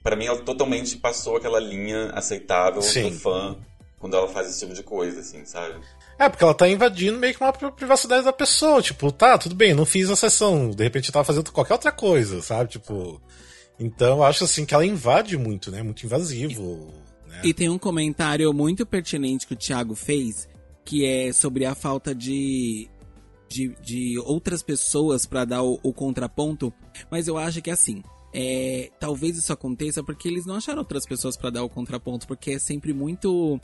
[0.04, 3.08] Pra mim, ela totalmente passou aquela linha aceitável Sim.
[3.08, 3.56] do fã
[3.98, 5.80] quando ela faz esse tipo de coisa, assim, sabe?
[6.18, 8.82] É, porque ela tá invadindo meio que uma pri- privacidade da pessoa.
[8.82, 10.70] Tipo, tá, tudo bem, não fiz a sessão.
[10.70, 12.70] De repente eu tava fazendo qualquer outra coisa, sabe?
[12.70, 13.20] Tipo.
[13.80, 15.82] Então eu acho assim que ela invade muito, né?
[15.82, 16.92] Muito invasivo.
[17.26, 17.40] Né?
[17.42, 20.46] E tem um comentário muito pertinente que o Thiago fez,
[20.84, 22.88] que é sobre a falta de,
[23.48, 26.72] de, de outras pessoas pra dar o, o contraponto.
[27.10, 28.02] Mas eu acho que assim,
[28.36, 32.50] é, talvez isso aconteça porque eles não acharam outras pessoas pra dar o contraponto, porque
[32.50, 33.60] é sempre muito.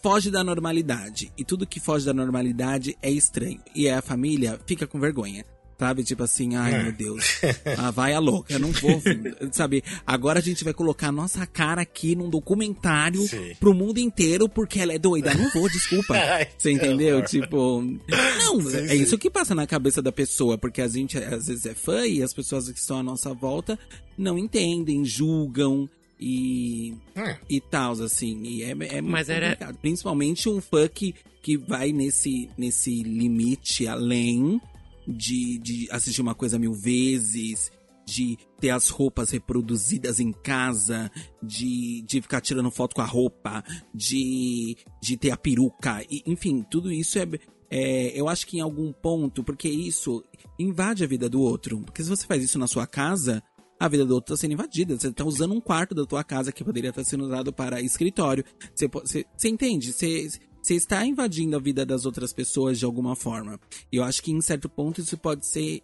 [0.00, 1.32] Foge da normalidade.
[1.36, 3.60] E tudo que foge da normalidade é estranho.
[3.74, 5.44] E a família fica com vergonha.
[5.78, 6.02] Sabe?
[6.02, 6.82] Tipo assim, ai É.
[6.82, 7.40] meu Deus.
[7.76, 9.00] Ah, vai a louca, eu não vou.
[9.52, 9.84] sabe?
[10.04, 13.54] Agora a gente vai colocar nossa cara aqui num documentário Sim.
[13.60, 15.32] pro mundo inteiro porque ela é doida.
[15.34, 16.14] Não vou, desculpa.
[16.18, 17.24] Ai, Você entendeu?
[17.24, 17.80] Tipo.
[17.80, 19.02] Não, Sim, é sim.
[19.02, 22.22] isso que passa na cabeça da pessoa, porque a gente às vezes é fã e
[22.24, 23.78] as pessoas que estão à nossa volta
[24.16, 25.88] não entendem, julgam
[26.20, 26.92] e.
[27.16, 27.34] Hum.
[27.48, 28.42] e tal, assim.
[28.42, 29.76] E é, é muito Mas era- complicado.
[29.80, 34.60] Principalmente um fã que, que vai nesse, nesse limite além
[35.08, 37.70] de, de assistir uma coisa mil vezes,
[38.04, 41.10] de ter as roupas reproduzidas em casa,
[41.42, 46.64] de, de ficar tirando foto com a roupa, de, de ter a peruca, e, enfim,
[46.70, 47.26] tudo isso é,
[47.70, 48.18] é.
[48.18, 50.24] Eu acho que em algum ponto, porque isso
[50.58, 51.80] invade a vida do outro.
[51.80, 53.42] Porque se você faz isso na sua casa,
[53.78, 54.98] a vida do outro está sendo invadida.
[54.98, 58.44] Você está usando um quarto da tua casa que poderia estar sendo usado para escritório.
[58.74, 59.92] Você, você, você entende?
[59.92, 60.28] Você,
[60.62, 63.58] você está invadindo a vida das outras pessoas de alguma forma.
[63.92, 65.82] E eu acho que em certo ponto isso pode ser,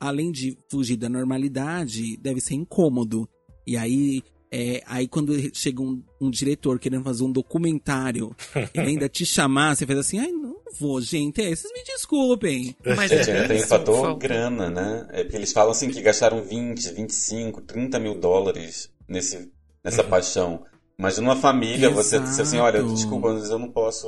[0.00, 3.28] além de fugir da normalidade, deve ser incômodo.
[3.66, 8.34] E aí, é, aí quando chega um, um diretor querendo fazer um documentário,
[8.74, 12.76] ele ainda te chamar, você faz assim, ai, não vou, gente, é, vocês me desculpem.
[12.96, 15.06] Mas Gente, ainda tem o fator falta- grana, né?
[15.12, 19.52] É porque eles falam assim que gastaram 20, 25, 30 mil dólares nesse,
[19.84, 20.64] nessa paixão.
[20.96, 24.06] Mas numa família, você assim, olha, desculpa, mas eu não posso.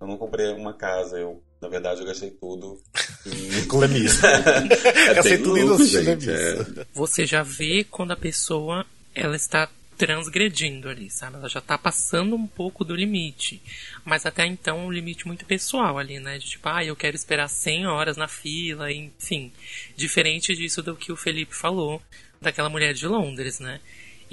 [0.00, 1.16] Eu não comprei uma casa.
[1.18, 2.80] Eu, na verdade, eu gastei tudo.
[3.24, 3.66] E...
[3.66, 4.20] Com Lemis.
[4.24, 6.84] É Gastei tudo indo louco, assistir gente, é.
[6.92, 11.36] Você já vê quando a pessoa ela está transgredindo ali, sabe?
[11.36, 13.62] Ela já tá passando um pouco do limite.
[14.04, 16.38] Mas até então um limite muito pessoal ali, né?
[16.38, 19.52] De tipo, ah, eu quero esperar 100 horas na fila, enfim.
[19.96, 22.02] Diferente disso do que o Felipe falou,
[22.40, 23.80] daquela mulher de Londres, né?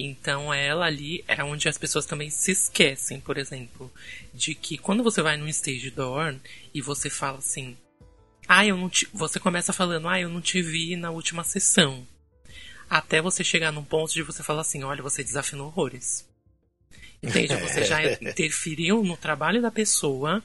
[0.04, 3.92] Então ela ali é onde as pessoas também se esquecem, por exemplo,
[4.34, 6.36] de que quando você vai num stage door
[6.74, 7.78] e você fala assim,
[8.48, 9.08] ah, eu não te...
[9.14, 12.06] você começa falando, ah, eu não te vi na última sessão.
[12.90, 16.28] Até você chegar num ponto de você falar assim, olha, você desafinou horrores.
[17.24, 17.56] Entende?
[17.62, 20.42] Você já interferiu no trabalho da pessoa.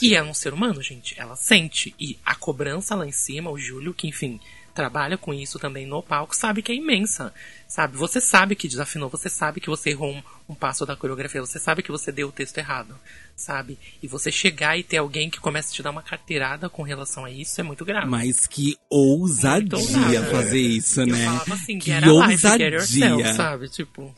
[0.00, 1.18] E é um ser humano, gente.
[1.18, 1.92] Ela sente.
[1.98, 4.40] E a cobrança lá em cima, o Júlio, que enfim,
[4.80, 7.32] trabalha com isso também no palco sabe que é imensa,
[7.68, 7.96] sabe?
[7.98, 11.58] Você sabe que desafinou, você sabe que você errou um, um passo da coreografia, você
[11.58, 12.96] sabe que você deu o texto errado,
[13.36, 13.78] sabe?
[14.02, 17.24] E você chegar e ter alguém que começa a te dar uma carteirada com relação
[17.26, 18.06] a isso é muito grave.
[18.06, 20.30] Mas que ousadia ousado.
[20.30, 21.24] fazer isso, Eu né?
[21.24, 22.68] falava assim, que get a life, ousadia.
[22.70, 23.68] yourself, sabe?
[23.68, 24.14] Tipo,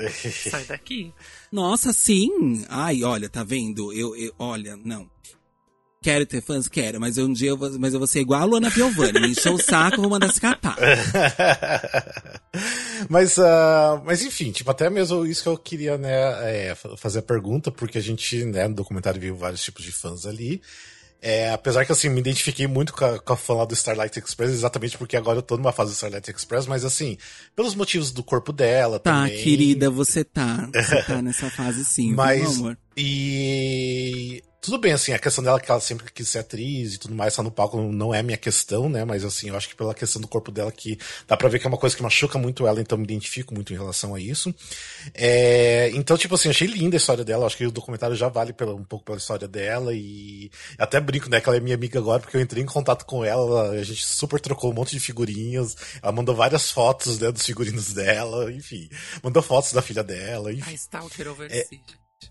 [0.50, 1.12] sai daqui.
[1.50, 2.64] Nossa, sim.
[2.68, 3.92] Ai, olha, tá vendo?
[3.92, 5.10] Eu, eu- olha, não.
[6.02, 6.68] Quero ter fãs?
[6.68, 9.20] Quero, mas um dia eu vou, mas eu vou ser igual a Luana Piovani.
[9.20, 10.40] Me encheu o saco, vou mandar se
[13.08, 16.10] mas, ah, mas enfim, tipo, até mesmo isso que eu queria, né,
[16.70, 19.92] é, fa- fazer a pergunta, porque a gente, né, no documentário viu vários tipos de
[19.92, 20.60] fãs ali.
[21.24, 24.18] É, apesar que, assim, me identifiquei muito com a, com a fã lá do Starlight
[24.18, 27.16] Express, exatamente porque agora eu tô numa fase do Starlight Express, mas assim,
[27.54, 29.40] pelos motivos do corpo dela Tá, também.
[29.40, 30.68] querida, você tá.
[30.74, 32.78] Você tá nessa fase sim, Mas, meu amor?
[32.96, 37.14] e tudo bem, assim, a questão dela que ela sempre quis ser atriz e tudo
[37.14, 39.04] mais, tá no palco não- é minha questão, né?
[39.04, 40.96] Mas assim, eu acho que pela questão do corpo dela que
[41.26, 43.72] dá pra ver que é uma coisa que machuca muito ela, então me identifico muito
[43.72, 44.54] em relação a isso.
[45.12, 48.52] É, então, tipo assim, achei linda a história dela, acho que o documentário já vale
[48.52, 50.48] pela- um pouco pela história dela e
[50.78, 53.24] até brinco, né, que ela é minha amiga agora, porque eu entrei em contato com
[53.24, 57.44] ela, a gente super trocou um monte de figurinhas, ela mandou várias fotos, né, dos
[57.44, 58.88] figurinos dela, enfim,
[59.24, 60.74] mandou fotos da filha dela, A enfim.
[60.74, 61.66] Stalker É.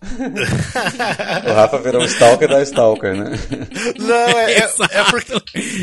[0.02, 3.30] O Rafa virou um stalker da stalker, né?
[3.98, 5.32] Não, é, é, é porque.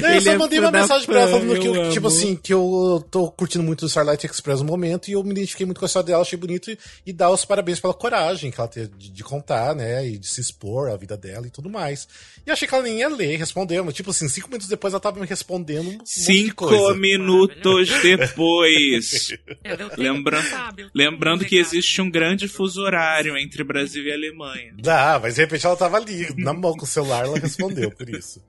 [0.01, 2.15] Não, eu só é mandei fã uma mensagem pra ela falando que, eu, tipo amo.
[2.15, 5.65] assim, que eu tô curtindo muito o Starlight Express no momento e eu me identifiquei
[5.65, 8.59] muito com a história dela, achei bonito e, e dar os parabéns pela coragem que
[8.59, 10.05] ela teve de, de contar, né?
[10.07, 12.07] E de se expor a vida dela e tudo mais.
[12.45, 14.99] E achei que ela nem ia ler, respondeu, mas tipo assim, cinco minutos depois ela
[15.01, 16.95] tava me respondendo um monte de Cinco coisa.
[16.95, 19.33] minutos depois.
[19.63, 20.87] É, deu tempo, Lembra- sabe?
[20.93, 21.75] Lembrando que Obrigada.
[21.75, 24.73] existe um grande fuso horário entre Brasil e Alemanha.
[24.81, 28.09] Dá, mas de repente ela tava ali, na mão com o celular, ela respondeu por
[28.09, 28.41] isso.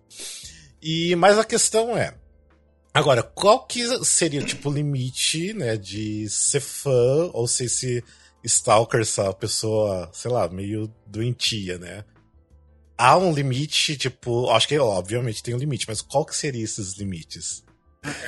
[0.82, 2.14] E, mas a questão é.
[2.92, 8.02] Agora, qual que seria, tipo, o limite, né, de ser fã ou ser esse
[8.44, 12.04] stalker, essa pessoa, sei lá, meio doentia, né?
[12.98, 16.98] Há um limite, tipo, acho que obviamente tem um limite, mas qual que seria esses
[16.98, 17.64] limites?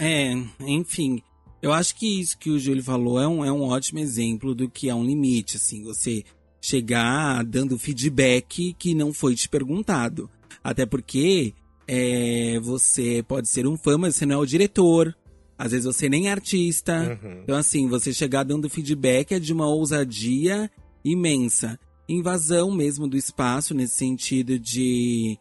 [0.00, 1.22] É, enfim.
[1.60, 4.68] Eu acho que isso que o Júlio falou é um, é um ótimo exemplo do
[4.68, 6.24] que é um limite, assim, você
[6.62, 10.30] chegar dando feedback que não foi te perguntado.
[10.62, 11.52] Até porque
[11.88, 15.14] é, você pode ser um fã, mas você não é o diretor.
[15.58, 17.18] Às vezes você nem é artista.
[17.22, 17.40] Uhum.
[17.42, 20.70] Então, assim, você chegar dando feedback é de uma ousadia
[21.04, 21.78] imensa.
[22.08, 25.36] Invasão mesmo do espaço, nesse sentido de.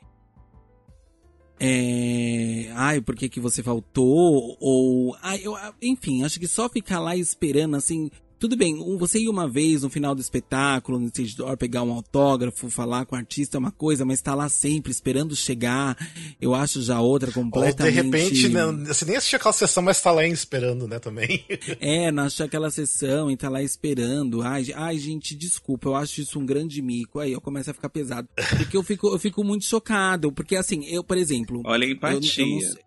[1.60, 2.72] É...
[2.74, 4.58] Ai, por que, que você faltou?
[4.60, 5.16] Ou.
[5.22, 5.56] Ai, eu...
[5.82, 8.10] Enfim, acho que só ficar lá esperando, assim.
[8.42, 11.94] Tudo bem, você ir uma vez no final do espetáculo, no stage door, pegar um
[11.94, 15.96] autógrafo, falar com o artista é uma coisa, mas tá lá sempre esperando chegar,
[16.42, 17.94] eu acho já outra Ou de completamente.
[17.94, 21.46] repente, né, você nem assistiu aquela sessão, mas tá lá esperando, né, também.
[21.80, 24.42] É, não achar aquela sessão e tá lá esperando.
[24.42, 27.20] Ai, ai, gente, desculpa, eu acho isso um grande mico.
[27.20, 28.28] Aí eu começo a ficar pesado.
[28.58, 30.32] Porque eu fico, eu fico muito chocado.
[30.32, 31.62] Porque assim, eu, por exemplo.
[31.64, 32.32] Olha a eu- eu não empatia.
[32.36, 32.82] sei-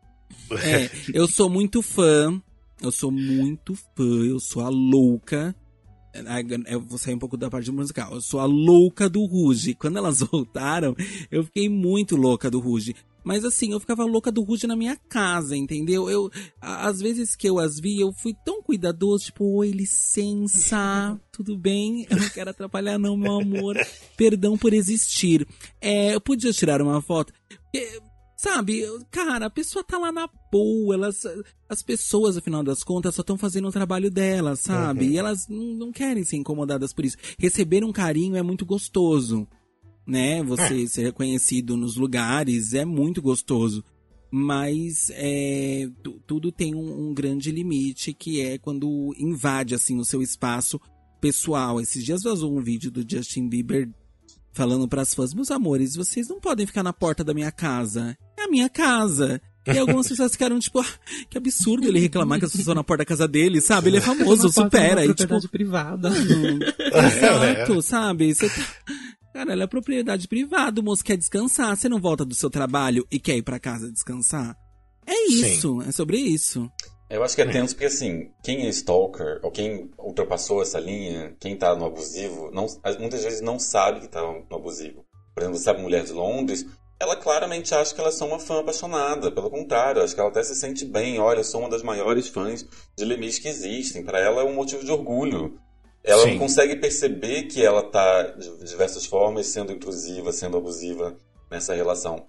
[0.72, 2.40] é, eu sou muito fã.
[2.80, 4.24] Eu sou muito fã.
[4.26, 5.54] Eu sou a louca.
[6.66, 8.14] Eu vou sair um pouco da parte musical.
[8.14, 9.74] Eu sou a louca do Ruge.
[9.78, 10.94] Quando elas voltaram,
[11.30, 12.94] eu fiquei muito louca do Ruge.
[13.24, 16.10] Mas assim, eu ficava louca do Ruge na minha casa, entendeu?
[16.10, 21.56] Eu, às vezes que eu as vi, eu fui tão cuidadoso, tipo, oi, licença, tudo
[21.56, 22.06] bem?
[22.10, 23.78] Eu não quero atrapalhar não, meu amor.
[24.14, 25.48] Perdão por existir.
[25.80, 27.32] É, eu podia tirar uma foto.
[28.44, 31.22] Sabe, cara, a pessoa tá lá na boa, elas,
[31.66, 35.06] as pessoas, afinal das contas, só estão fazendo o trabalho delas, sabe?
[35.06, 35.10] Uhum.
[35.12, 37.16] E elas não, não querem ser incomodadas por isso.
[37.38, 39.48] Receber um carinho é muito gostoso,
[40.06, 40.42] né?
[40.42, 43.82] Você ser reconhecido nos lugares é muito gostoso.
[44.30, 50.04] Mas é, tu- tudo tem um, um grande limite, que é quando invade, assim, o
[50.04, 50.78] seu espaço
[51.18, 51.80] pessoal.
[51.80, 53.88] Esses dias vazou um vídeo do Justin Bieber
[54.52, 58.16] falando pras fãs, meus amores, vocês não podem ficar na porta da minha casa.
[58.44, 59.40] É a minha casa.
[59.66, 60.86] E algumas pessoas ficaram, tipo, ah,
[61.30, 63.88] que absurdo ele reclamar que as pessoas estão na porta da casa dele, sabe?
[63.88, 65.04] Ele é famoso, supera.
[65.04, 66.10] E, tipo, propriedade privada.
[66.10, 66.58] mano,
[67.06, 68.34] exato, sabe?
[68.34, 68.62] Você tá...
[69.32, 71.74] Cara, ela é propriedade privada, o moço quer descansar.
[71.76, 74.54] Você não volta do seu trabalho e quer ir pra casa descansar?
[75.06, 76.70] É isso, é sobre isso.
[77.08, 81.34] Eu acho que é tenso porque, assim, quem é stalker, ou quem ultrapassou essa linha,
[81.40, 82.66] quem tá no abusivo, não,
[82.98, 85.04] muitas vezes não sabe que tá no abusivo.
[85.34, 86.66] Por exemplo, sabe Mulher de Londres,
[86.98, 89.30] ela claramente acha que elas são uma fã apaixonada.
[89.30, 91.18] Pelo contrário, acho que ela até se sente bem.
[91.18, 92.64] Olha, eu sou uma das maiores fãs
[92.96, 94.04] de Lemis que existem.
[94.04, 95.58] Para ela é um motivo de orgulho.
[96.02, 96.38] Ela Sim.
[96.38, 101.16] consegue perceber que ela tá, de diversas formas, sendo intrusiva, sendo abusiva
[101.50, 102.26] nessa relação.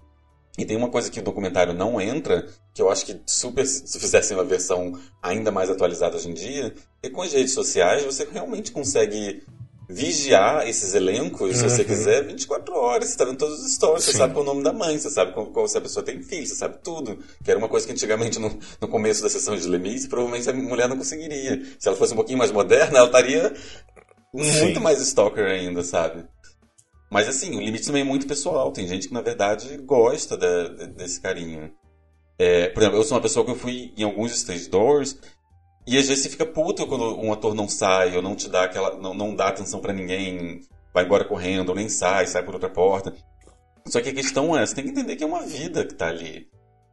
[0.58, 4.00] E tem uma coisa que o documentário não entra, que eu acho que super, se
[4.00, 8.26] fizessem uma versão ainda mais atualizada hoje em dia, é com as redes sociais você
[8.32, 9.42] realmente consegue
[9.88, 11.88] vigiar esses elencos, se você Uhum.
[11.88, 13.08] quiser, 24 horas.
[13.10, 14.18] Você tá vendo todos os stories, você Sim.
[14.18, 16.22] sabe qual é o nome da mãe, você sabe qual, qual- se a pessoa tem
[16.22, 17.18] filho, você sabe tudo.
[17.44, 20.52] Que era uma coisa que antigamente, no, no começo da sessão de Lemis, provavelmente a
[20.52, 21.62] mulher não conseguiria.
[21.78, 23.54] Se ela fosse um pouquinho mais moderna, ela estaria
[24.34, 24.80] muito Sim.
[24.80, 26.24] mais stalker ainda, sabe?
[27.10, 28.72] Mas assim, o limite também é muito pessoal.
[28.72, 31.70] Tem gente que, na verdade, gosta da- de- desse carinho.
[32.38, 35.16] É, por exemplo, eu sou uma pessoa que eu fui em alguns stage doors
[35.86, 38.64] e às vezes você fica puto quando um ator não sai ou não te dá
[38.64, 38.96] aquela.
[38.96, 40.60] não, não dá atenção pra ninguém,
[40.92, 43.14] vai embora correndo, ou nem sai, sai por outra porta.
[43.86, 46.08] Só que a questão é, você tem que entender que é uma vida que tá
[46.08, 46.48] ali.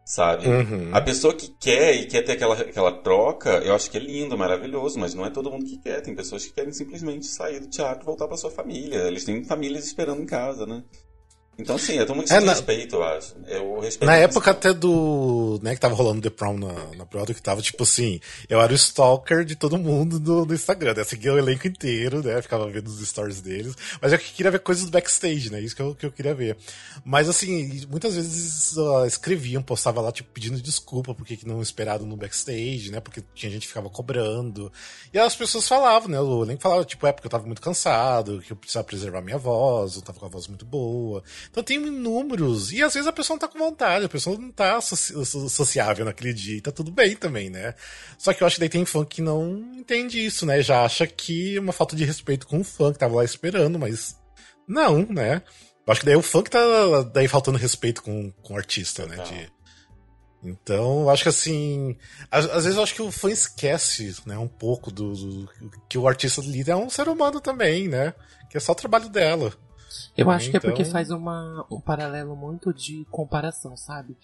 [0.06, 0.48] Sabe?
[0.48, 0.90] Uhum.
[0.92, 4.38] A pessoa que quer e quer ter aquela, aquela troca, eu acho que é lindo,
[4.38, 6.02] maravilhoso, mas não é todo mundo que quer.
[6.02, 8.98] Tem pessoas que querem simplesmente sair do teatro e voltar pra sua família.
[9.08, 10.84] Eles têm famílias esperando em casa, né?
[11.58, 13.36] Então, sim, é todo muito É, na- respeito, eu acho.
[13.48, 15.60] Eu respeito Na época até do.
[15.62, 18.72] né, que tava rolando The Prom na, na Broadway, que tava tipo assim, eu era
[18.72, 21.02] o stalker de todo mundo no, no Instagram, né?
[21.02, 22.42] Eu seguia o elenco inteiro, né?
[22.42, 23.76] Ficava vendo os stories deles.
[24.02, 25.62] Mas eu queria ver coisas do backstage, né?
[25.62, 26.58] Isso que eu, que eu queria ver.
[27.06, 32.18] Mas assim, muitas vezes escreviam, postava lá, tipo, pedindo desculpa porque que não esperaram no
[32.18, 33.00] backstage, né?
[33.00, 34.72] Porque tinha gente que ficava cobrando.
[35.14, 36.20] E as pessoas falavam, né?
[36.20, 39.38] O elenco falava, tipo, é porque eu tava muito cansado, que eu precisava preservar minha
[39.38, 41.24] voz, eu tava com a voz muito boa.
[41.50, 42.72] Então tem inúmeros.
[42.72, 45.50] E às vezes a pessoa não tá com vontade, a pessoa não tá soci- so-
[45.50, 46.58] sociável naquele dia.
[46.58, 47.74] E tá tudo bem também, né?
[48.18, 50.62] Só que eu acho que daí tem fã que não entende isso, né?
[50.62, 53.78] Já acha que é uma falta de respeito com o fã que tava lá esperando,
[53.80, 54.16] mas
[54.68, 55.42] não, né?
[55.86, 58.58] Eu acho que daí é o fã que tá daí faltando respeito com, com o
[58.58, 59.18] artista, né?
[59.18, 59.34] Total.
[59.34, 59.52] De-
[60.46, 61.96] Então, eu acho que assim.
[62.30, 65.50] Às, às vezes eu acho que o fã esquece, né, um pouco do, do-
[65.90, 68.14] que o artista ali é um ser humano também, né?
[68.50, 69.54] Que é só o trabalho dela.
[70.18, 74.18] Eu acho que é Então- porque faz uma, um paralelo muito de comparação, sabe?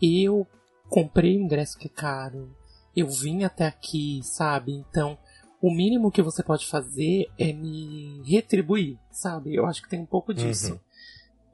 [0.00, 0.46] Eu
[0.88, 2.54] comprei o ingresso que é caro,
[2.94, 4.72] eu vim até aqui, sabe?
[4.72, 5.18] Então,
[5.60, 9.54] o mínimo que você pode fazer é me retribuir, sabe?
[9.54, 10.72] Eu acho que tem um pouco disso.
[10.74, 10.80] Uhum.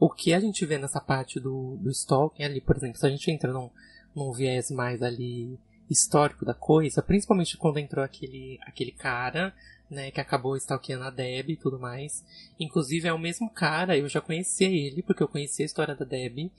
[0.00, 3.10] O que a gente vê nessa parte do, do stalking ali, por exemplo, se a
[3.10, 3.70] gente entra num,
[4.14, 5.58] num viés mais ali
[5.90, 9.54] histórico da coisa, principalmente quando entrou aquele, aquele cara,
[9.90, 12.24] né, que acabou stalkeando a Deb e tudo mais.
[12.58, 16.04] Inclusive é o mesmo cara, eu já conhecia ele, porque eu conhecia a história da
[16.04, 16.50] Deb.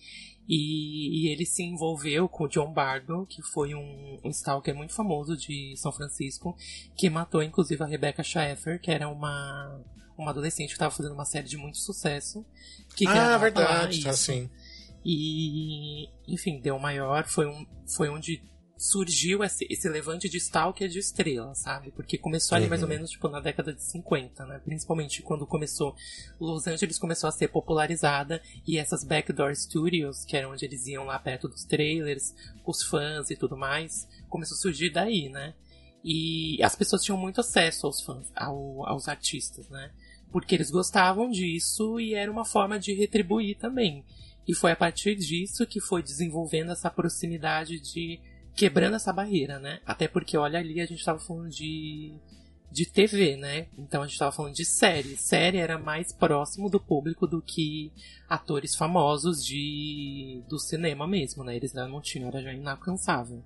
[0.48, 4.94] E, e ele se envolveu com o John Bardo, que foi um, um stalker muito
[4.94, 6.56] famoso de São Francisco,
[6.96, 9.82] que matou inclusive a Rebecca Schaeffer, que era uma,
[10.18, 12.46] uma adolescente que estava fazendo uma série de muito sucesso.
[12.96, 14.50] Que ah, verdade, tá assim.
[15.06, 18.42] E, enfim, deu maior, foi, um, foi onde
[18.78, 21.92] surgiu esse, esse levante de stalker de estrela, sabe?
[21.92, 22.96] Porque começou ali mais ou Uhum.
[22.96, 24.60] menos tipo na década de 50, né?
[24.66, 25.96] Principalmente quando começou
[26.40, 31.06] Los Angeles começou a ser popularizada e essas backdoor studios, que era onde eles iam
[31.06, 32.34] lá perto dos trailers,
[32.66, 35.54] os fãs e tudo mais, começou a surgir daí, né?
[36.04, 39.92] E as pessoas tinham muito acesso aos fãs, ao- aos artistas, né?
[40.32, 44.04] Porque eles gostavam disso e era uma forma de retribuir também.
[44.46, 48.20] E foi a partir disso que foi desenvolvendo essa proximidade de
[48.56, 49.80] quebrando essa barreira, né?
[49.86, 52.14] Até porque olha ali a gente estava falando de
[52.72, 53.68] de TV, né?
[53.78, 55.16] Então a gente estava falando de série.
[55.16, 57.92] Série era mais próximo do público do que
[58.28, 61.56] atores famosos de do cinema mesmo, né?
[61.56, 63.44] Eles não tinham, era já inalcançável.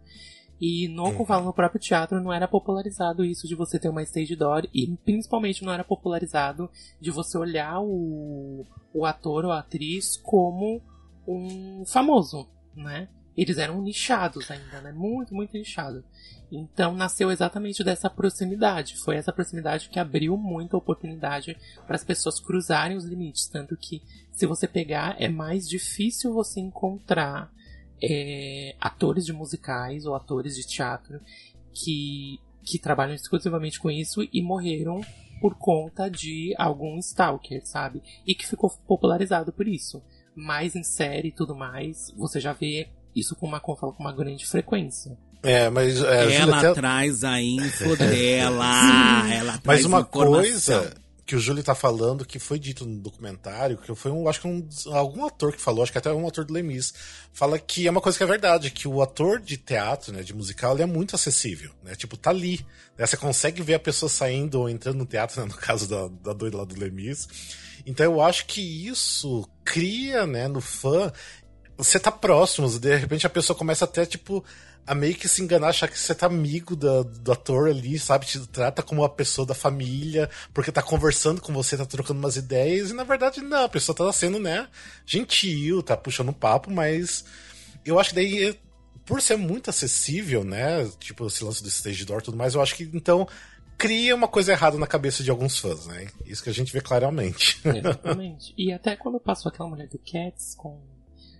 [0.59, 1.43] E no, Uhum.
[1.43, 5.63] no próprio teatro não era popularizado isso de você ter uma stage door e principalmente
[5.63, 10.81] não era popularizado de você olhar o, o ator ou a atriz como
[11.27, 13.09] um famoso, né?
[13.37, 14.91] Eles eram nichados ainda, né?
[14.91, 16.03] Muito, muito nichado.
[16.51, 18.97] Então nasceu exatamente dessa proximidade.
[18.97, 23.47] Foi essa proximidade que abriu muita oportunidade para as pessoas cruzarem os limites.
[23.47, 27.53] Tanto que, se você pegar, é mais difícil você encontrar
[28.01, 31.21] é, atores de musicais ou atores de teatro
[31.73, 35.01] que, que trabalham exclusivamente com isso e morreram
[35.39, 38.01] por conta de algum stalker, sabe?
[38.25, 40.01] E que ficou popularizado por isso.
[40.35, 44.13] Mas em série e tudo mais, você já vê isso com uma, falo, com uma
[44.13, 45.17] grande frequência.
[45.43, 46.01] É, mas.
[46.01, 49.33] É, Ela até- traz a info dela.
[49.33, 50.09] Ela traz Mas uma informação.
[50.11, 50.93] coisa
[51.25, 54.47] que o Júlio tá falando, que foi dito no documentário, que foi um, acho que
[54.47, 56.93] um, algum ator que falou, acho que até um ator do Lemis,
[57.33, 60.33] fala que é uma coisa que é verdade, que o ator de teatro, né, de
[60.33, 62.65] musical, ele é muito acessível, né, tipo, tá ali,
[62.97, 66.07] né, você consegue ver a pessoa saindo ou entrando no teatro, né, no caso da,
[66.23, 67.27] da doida lá do Lemis,
[67.85, 71.11] então eu acho que isso cria, né, no fã
[71.77, 74.43] você tá próximo, de repente a pessoa começa até, tipo,
[74.85, 78.25] a meio que se enganar, achar que você tá amigo da, do ator ali, sabe?
[78.25, 82.35] Te trata como uma pessoa da família, porque tá conversando com você, tá trocando umas
[82.35, 84.67] ideias, e na verdade não, a pessoa tá sendo, né,
[85.05, 87.25] gentil, tá puxando um papo, mas
[87.85, 88.59] eu acho que daí,
[89.05, 92.61] por ser muito acessível, né, tipo, esse lance do stage door e tudo mais, eu
[92.61, 93.27] acho que então
[93.77, 96.07] cria uma coisa errada na cabeça de alguns fãs, né?
[96.25, 97.61] Isso que a gente vê claramente.
[97.63, 98.53] Exatamente.
[98.57, 100.81] e até quando passou aquela mulher do Cats com.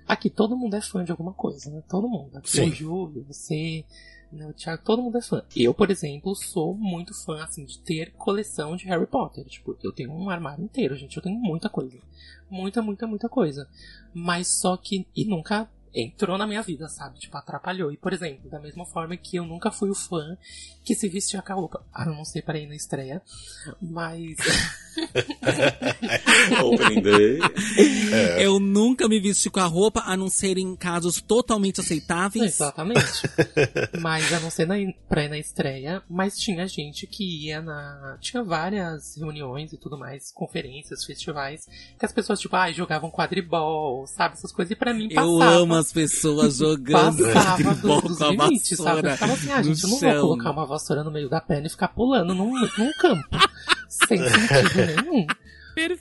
[0.08, 1.84] Aqui todo mundo é fã de alguma coisa, né?
[1.88, 2.38] Todo mundo.
[2.38, 2.70] Aqui Sim.
[2.70, 3.84] o Júlio, você,
[4.32, 5.43] né, o Thiago, todo mundo é fã.
[5.55, 9.45] Eu, por exemplo, sou muito fã, assim, de ter coleção de Harry Potter.
[9.45, 11.18] Tipo, eu tenho um armário inteiro, gente.
[11.18, 11.97] Eu tenho muita coisa.
[12.49, 13.68] Muita, muita, muita coisa.
[14.14, 15.05] Mas só que.
[15.16, 17.20] E nunca entrou na minha vida, sabe?
[17.20, 17.91] Tipo, atrapalhou.
[17.91, 20.38] E, por exemplo, da mesma forma que eu nunca fui o fã
[20.84, 21.84] que se vestia com a roupa.
[21.93, 23.22] Ah, eu não sei para ir na estreia.
[23.82, 24.38] Mas.
[26.64, 27.39] Opening Day.
[28.39, 32.54] Eu nunca me vesti com a roupa, a não ser em casos totalmente aceitáveis.
[32.54, 33.24] Exatamente.
[34.00, 34.76] mas a não ser na,
[35.10, 38.18] pra ir na estreia, mas tinha gente que ia na.
[38.22, 41.68] Tinha várias reuniões e tudo mais, conferências, festivais,
[42.00, 44.36] que as pessoas, tipo, ah, jogavam quadribol, sabe?
[44.36, 44.72] Essas coisas.
[44.72, 45.32] E pra mim passava.
[45.32, 48.99] Eu amo as pessoas jogando dos com a limites, sabe?
[48.99, 50.11] Eu vassoura ficava assim, ah, gente, eu não chão.
[50.11, 53.27] vou colocar uma vassoura no meio da perna e ficar pulando num, num campo.
[53.89, 55.27] sem sentido nenhum.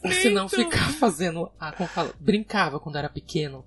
[0.05, 1.51] Ou se não ficar fazendo.
[1.61, 3.65] Ah, como fala, brincava quando era pequeno.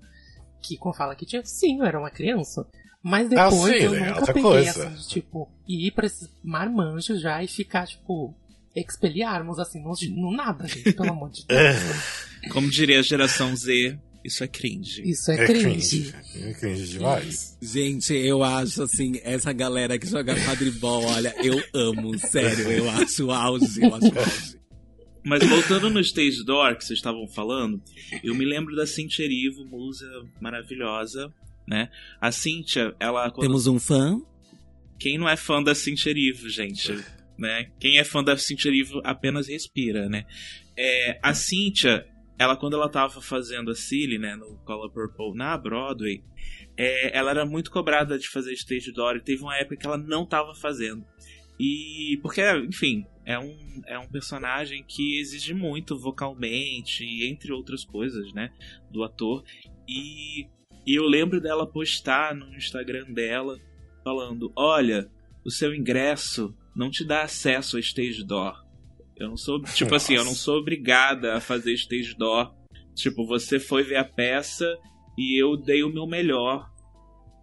[0.60, 1.44] Que como fala que tinha.
[1.44, 2.66] Sim, eu era uma criança.
[3.02, 3.98] Mas depois Ah, sim, eu né?
[4.08, 4.70] nunca Outra peguei coisa.
[4.88, 8.34] assim, de, tipo, ir pra esses marmanjos já e ficar, tipo,
[8.76, 12.52] expeliarmos assim, no, no nada, gente, pelo amor de Deus.
[12.52, 15.02] Como diria a geração Z, isso é cringe.
[15.08, 16.12] Isso é, É cringe.
[16.12, 16.14] cringe.
[16.48, 17.56] É cringe demais.
[17.62, 23.30] Gente, eu acho assim, essa galera que joga quadribol, olha, eu amo, sério, eu acho
[23.30, 24.60] auge, eu acho auge.
[25.24, 27.82] Mas voltando no Stage Door que vocês estavam falando,
[28.24, 30.06] eu me lembro da Cintia Erivo, musa
[30.40, 31.30] maravilhosa,
[31.68, 31.90] né?
[32.20, 33.30] A Cintia, ela...
[33.30, 34.18] quando- Temos um fã?
[34.98, 36.98] Quem não é fã da Cintia Erivo, gente?
[37.38, 37.70] Né?
[37.78, 40.24] Quem é fã da Cintia Erivo apenas respira, né?
[40.76, 42.06] É, a Cintia,
[42.40, 46.24] ela quando ela tava fazendo a Cilly, né, no Color Purple na Broadway,
[46.74, 49.98] é, ela era muito cobrada de fazer stage door e teve uma época que ela
[49.98, 51.04] não tava fazendo.
[51.58, 58.32] E porque, enfim, é um, é um personagem que exige muito vocalmente, entre outras coisas,
[58.32, 58.50] né,
[58.90, 59.44] do ator.
[59.86, 60.46] E,
[60.86, 63.58] e eu lembro dela postar no Instagram dela
[64.02, 65.10] falando: Olha,
[65.44, 68.59] o seu ingresso não te dá acesso a stage door.
[69.20, 72.52] Eu não sou, tipo assim, eu não sou obrigada a fazer stage door.
[72.94, 74.66] Tipo, você foi ver a peça
[75.18, 76.68] e eu dei o meu melhor,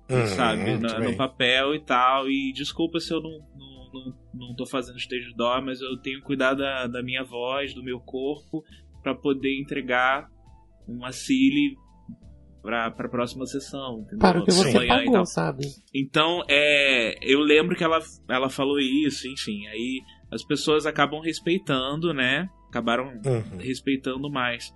[0.10, 2.30] Hum, sabe, na- no papel e tal.
[2.30, 4.14] E desculpa se eu não, não, não,
[4.48, 7.84] não tô fazendo stage door, mas eu tenho que cuidar da, da minha voz, do
[7.84, 8.64] meu corpo,
[9.04, 10.28] pra poder entregar
[10.88, 11.76] uma Cilly
[12.62, 14.00] pra, pra próxima sessão.
[14.02, 14.20] Entendeu?
[14.20, 15.66] Para o que você e pagou, sabe?
[15.94, 18.00] Então, é, eu lembro que ela,
[18.30, 19.68] ela falou isso, enfim.
[19.68, 20.02] Aí
[20.32, 22.50] as pessoas acabam respeitando, né?
[22.70, 23.58] Acabaram Uhum.
[23.60, 24.74] respeitando mais.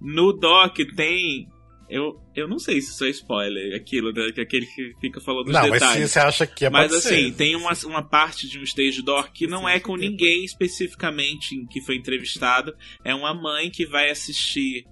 [0.00, 1.48] No doc tem.
[1.90, 5.48] Eu, eu não sei se isso é spoiler, aquilo, né, que aquele que fica falando
[5.48, 6.02] os Não, mas detalhes.
[6.04, 7.34] se você acha que é Mas pode assim, ser.
[7.34, 11.66] tem uma, uma parte de um stage door que não é com ninguém especificamente em
[11.66, 12.74] que foi entrevistado.
[13.04, 14.86] É uma mãe que vai assistir.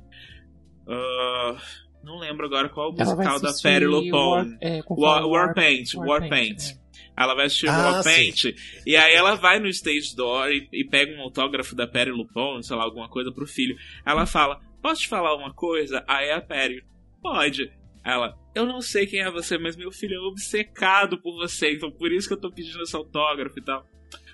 [0.87, 1.57] ah,
[2.05, 4.03] não lembro agora qual o musical da Perry War,
[4.45, 4.59] Lupone.
[4.61, 5.99] é, War, Warpaint, Warpaint.
[6.21, 6.81] Warpaint, é.
[7.17, 8.45] Ela vai assistir Ah, Warpaint.
[8.87, 12.65] E aí ela vai no stage door e, e pega um autógrafo da Perry Lupone,
[12.65, 13.77] sei lá, alguma coisa pro filho.
[14.07, 16.03] Ela fala: Posso te falar uma coisa?
[16.09, 16.83] Aí a Perry,
[17.23, 17.71] pode.
[18.05, 21.91] Ela, eu não sei quem é você, mas meu filho é obcecado por você, então
[21.91, 23.87] por isso que eu tô pedindo esse autógrafo e tal.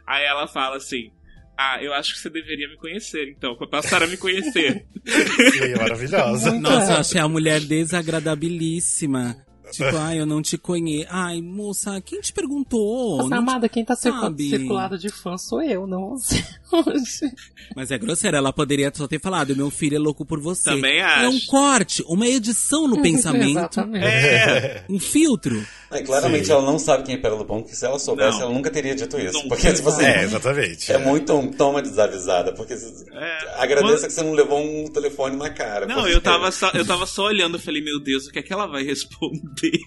[0.06, 1.10] Aí ela fala assim:
[1.58, 4.86] Ah, eu acho que você deveria me conhecer, então, pra passar a me conhecer.
[5.04, 6.52] Sim, maravilhosa.
[6.52, 7.00] Nossa, eu é.
[7.00, 9.45] achei a mulher desagradabilíssima.
[9.72, 11.06] Tipo, ai, eu não te conheço.
[11.10, 13.16] Ai, moça, quem te perguntou?
[13.18, 14.48] Nossa, Não te- amada, quem tá sabe?
[14.50, 16.44] circulado de fã sou eu, não você.
[16.72, 17.32] Hoje.
[17.74, 20.70] Mas é grosseira, ela poderia só ter falado, meu filho é louco por você.
[20.70, 21.46] Também É um acho.
[21.46, 24.04] corte, uma edição no pensamento, Exatamente.
[24.06, 25.64] É, um filtro.
[25.91, 26.53] É, claramente Sim.
[26.53, 28.47] ela não sabe quem é Pérola Pão, porque se ela soubesse, Não.
[28.47, 29.34] ela nunca teria dito isso.
[29.39, 29.49] Não.
[29.49, 30.93] Porque, tipo assim, É, exatamente.
[30.93, 32.53] é muito um toma desavisada.
[32.53, 33.55] Porque É.
[33.62, 35.87] agradeça que você não levou um telefone na cara.
[35.87, 38.39] Não, porque- eu tava, só, eu tava só olhando e falei, meu Deus, o que
[38.41, 39.78] é que ela vai responder?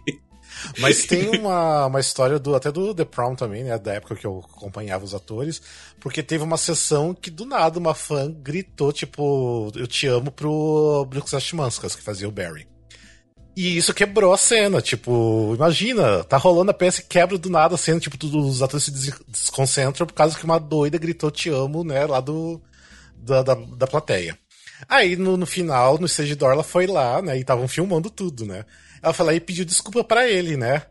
[0.80, 3.78] Mas tem uma, uma história do até do The Prom também, né?
[3.78, 5.62] Da época que eu acompanhava os atores.
[6.00, 11.06] Porque teve uma sessão que do nada uma fã gritou, tipo, eu te amo pro
[11.10, 12.68] Brooks Ashmanskas, que fazia o Barry.
[13.62, 17.76] E isso quebrou a cena, tipo, imagina, tá rolando a peça e quebra do nada
[17.76, 21.30] a cena, tipo, todos os atores se des- desconcentram por causa que uma doida gritou
[21.30, 22.62] te amo, né, lá do,
[23.18, 24.40] da, da, da plateia.
[24.88, 27.38] Aí no, no final, no stage door, ela foi lá, né?
[27.38, 28.64] E estavam filmando tudo, né?
[29.04, 30.84] Ela foi lá e pediu desculpa para ele, né?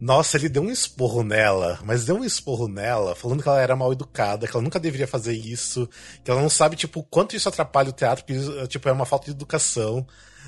[0.00, 3.76] Nossa, ele deu um esporro nela, mas deu um esporro nela, falando que ela era
[3.76, 5.88] mal educada, que ela nunca deveria fazer isso,
[6.24, 8.34] que ela não sabe, tipo, quanto isso atrapalha o teatro, que,
[8.66, 10.04] tipo, é uma falta de educação.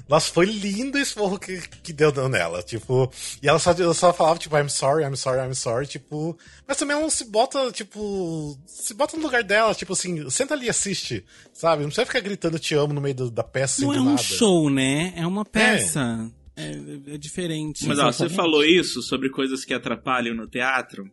[0.09, 3.11] Nossa, foi lindo o esporro que, que deu nela, tipo,
[3.42, 6.36] e ela só, ela só falava, tipo, I'm sorry, I'm sorry, I'm sorry, tipo,
[6.66, 10.55] mas também ela não se bota, tipo, se bota no lugar dela, tipo assim, senta
[10.55, 11.82] ali e assiste, sabe?
[11.82, 14.18] Não precisa ficar gritando te amo no meio do, da peça Não é um nada.
[14.22, 15.12] show, né?
[15.16, 16.30] É uma peça.
[16.57, 17.86] É, é diferente.
[17.86, 21.11] Mas ó, você falou isso sobre coisas que atrapalham no teatro.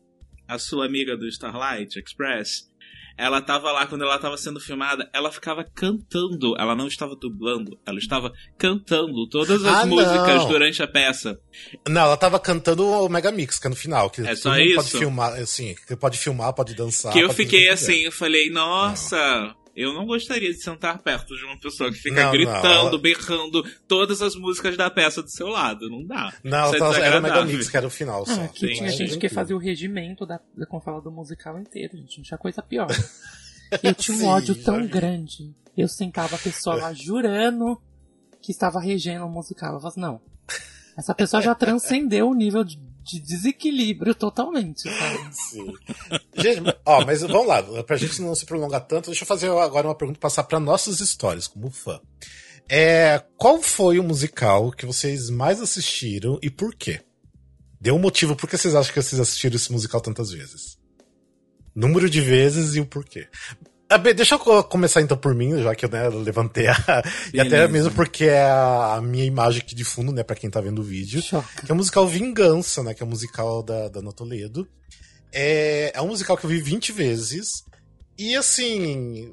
[0.47, 2.69] A sua amiga do Starlight Express,
[3.18, 6.55] ela tava lá quando ela tava sendo filmada, ela ficava cantando.
[6.59, 10.47] Ela não estava dublando, ela estava cantando todas as Ah, músicas não.
[10.47, 11.39] durante a peça.
[11.88, 14.76] Não, ela tava cantando o Mega Mix, que é no final, que É só mundo
[14.76, 14.97] pode isso?
[14.99, 17.11] filmar, assim, que pode filmar, pode dançar.
[17.11, 21.57] que eu fiquei assim, eu falei, nossa, eu não gostaria de sentar perto de uma
[21.59, 25.47] pessoa que fica Não, gritando, não, ela- berrando todas as músicas da peça do seu
[25.47, 25.89] lado.
[25.89, 26.34] Não dá.
[26.43, 27.45] Não, é tava, era Mega.
[27.45, 28.41] Mix, que era o final só.
[28.41, 28.67] Ah, Sim.
[28.73, 32.17] tinha gente que fazia o regimento da, da como fala, do musical inteiro, gente.
[32.17, 32.88] Não tinha coisa pior.
[33.84, 34.88] Eu tinha um Sim, ódio já tão vi.
[34.88, 35.53] grande.
[35.78, 37.80] Eu sentava a pessoa lá jurando
[38.41, 39.73] que estava regendo o musical.
[39.73, 40.21] Eu falava assim, não.
[40.97, 45.20] Essa pessoa já transcendeu o nível de, de desequilíbrio totalmente, sabe?
[45.34, 45.74] Sim.
[46.36, 49.88] Gente, ó, mas vamos lá, pra gente não se prolongar tanto, deixa eu fazer agora
[49.88, 51.99] uma pergunta passar pra nossas histórias, como fã.
[52.70, 57.01] É, qual foi o musical que vocês mais assistiram e por quê?
[57.80, 60.78] Dê um motivo por que vocês acham que vocês assistiram esse musical tantas vezes.
[61.74, 63.28] Número de vezes e o porquê.
[63.89, 66.75] Ah, bem, deixa eu co- começar então por mim, já que eu né, levantei a.
[67.33, 70.49] E até mesmo porque é a, a minha imagem aqui de fundo, né, pra quem
[70.49, 71.21] tá vendo o vídeo.
[71.21, 71.65] Choca.
[71.65, 72.93] Que é o musical Vingança, né?
[72.93, 74.67] Que é o musical da, da Ana Toledo.
[75.31, 77.63] É, é um musical que eu vi 20 vezes.
[78.17, 79.31] E assim.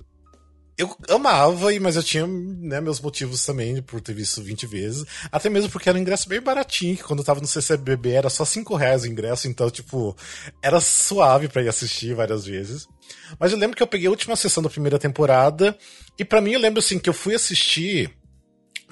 [0.77, 5.05] Eu amava, mas eu tinha né, meus motivos também por ter visto 20 vezes.
[5.31, 8.29] Até mesmo porque era um ingresso bem baratinho, que quando eu tava no CCBB era
[8.29, 10.17] só 5 reais o ingresso, então, tipo,
[10.61, 12.89] era suave pra ir assistir várias vezes.
[13.39, 15.79] Mas eu lembro que eu peguei a última sessão da primeira temporada,
[16.19, 18.13] e pra mim eu lembro assim que eu fui assistir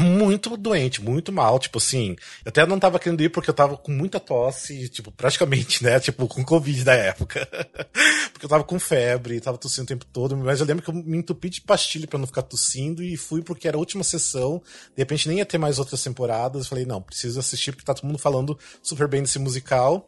[0.03, 3.77] muito doente, muito mal, tipo assim, eu até não tava querendo ir porque eu tava
[3.77, 7.49] com muita tosse, tipo, praticamente, né, tipo, com Covid da época.
[8.33, 10.95] porque eu tava com febre, tava tossindo o tempo todo, mas eu lembro que eu
[10.95, 14.63] me entupi de pastilha pra não ficar tossindo e fui porque era a última sessão,
[14.95, 17.95] de repente nem ia ter mais outras temporadas, eu falei, não, preciso assistir porque tá
[17.95, 20.07] todo mundo falando super bem desse musical.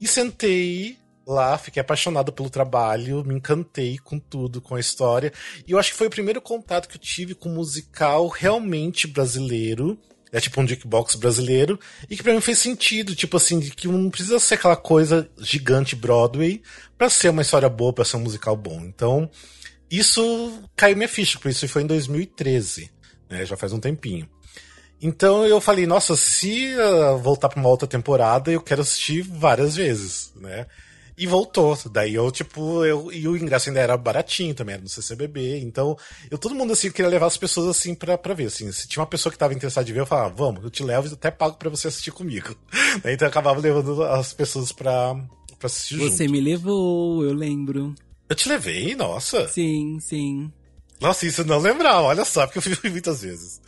[0.00, 0.96] E sentei
[1.32, 5.32] lá, fiquei apaixonado pelo trabalho, me encantei com tudo, com a história.
[5.66, 9.06] E eu acho que foi o primeiro contato que eu tive com um musical realmente
[9.06, 9.98] brasileiro.
[10.30, 11.78] É tipo um jukebox brasileiro.
[12.08, 15.28] E que pra mim fez sentido, tipo assim, de que não precisa ser aquela coisa
[15.38, 16.62] gigante Broadway
[16.96, 18.80] pra ser uma história boa, pra ser um musical bom.
[18.80, 19.30] Então,
[19.90, 22.90] isso caiu minha ficha, por isso foi em 2013,
[23.30, 23.46] né?
[23.46, 24.28] Já faz um tempinho.
[25.00, 29.76] Então eu falei, nossa, se uh, voltar pra uma outra temporada, eu quero assistir várias
[29.76, 30.66] vezes, né?
[31.18, 31.76] E voltou.
[31.90, 35.58] Daí eu, tipo, eu, e o ingresso ainda era baratinho também, era no CCBB.
[35.58, 35.96] Então,
[36.30, 38.46] eu todo mundo assim, queria levar as pessoas assim pra, pra ver.
[38.46, 40.84] Assim, se tinha uma pessoa que tava interessada em ver, eu falava, vamos, eu te
[40.84, 42.54] levo e até pago pra você assistir comigo.
[43.04, 45.14] então eu acabava levando as pessoas pra,
[45.58, 46.32] pra assistir Você junto.
[46.32, 47.94] me levou, eu lembro.
[48.28, 49.48] Eu te levei, nossa.
[49.48, 50.52] Sim, sim.
[51.00, 53.60] Nossa, isso eu não lembrava, olha só, porque eu fui muitas vezes.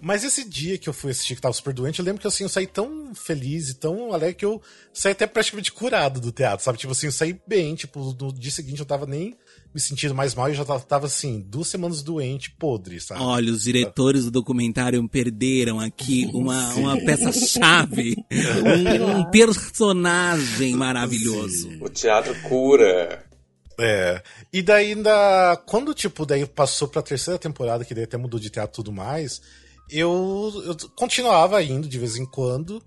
[0.00, 2.44] Mas esse dia que eu fui assistir que tava super doente, eu lembro que assim,
[2.44, 4.60] eu saí tão feliz e tão alegre que eu
[4.92, 6.78] saí até praticamente curado do teatro, sabe?
[6.78, 9.36] Tipo assim, eu saí bem, tipo, no dia seguinte eu tava nem
[9.74, 13.20] me sentindo mais mal e já tava, tava, assim, duas semanas doente, podre, sabe?
[13.20, 18.16] Olha, os diretores do documentário perderam aqui uma, uma peça-chave.
[18.56, 21.70] Um, um personagem maravilhoso.
[21.80, 23.25] O teatro cura.
[23.78, 24.22] É.
[24.52, 25.56] E daí ainda.
[25.66, 28.92] Quando, tipo, daí passou pra terceira temporada, que daí até mudou de teatro e tudo
[28.92, 29.42] mais,
[29.90, 32.82] eu, eu continuava indo de vez em quando.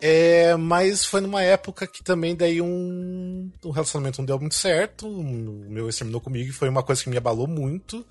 [0.00, 5.08] É, mas foi numa época que também daí um, um relacionamento não deu muito certo.
[5.08, 5.24] O
[5.70, 8.04] meu ex terminou comigo e foi uma coisa que me abalou muito.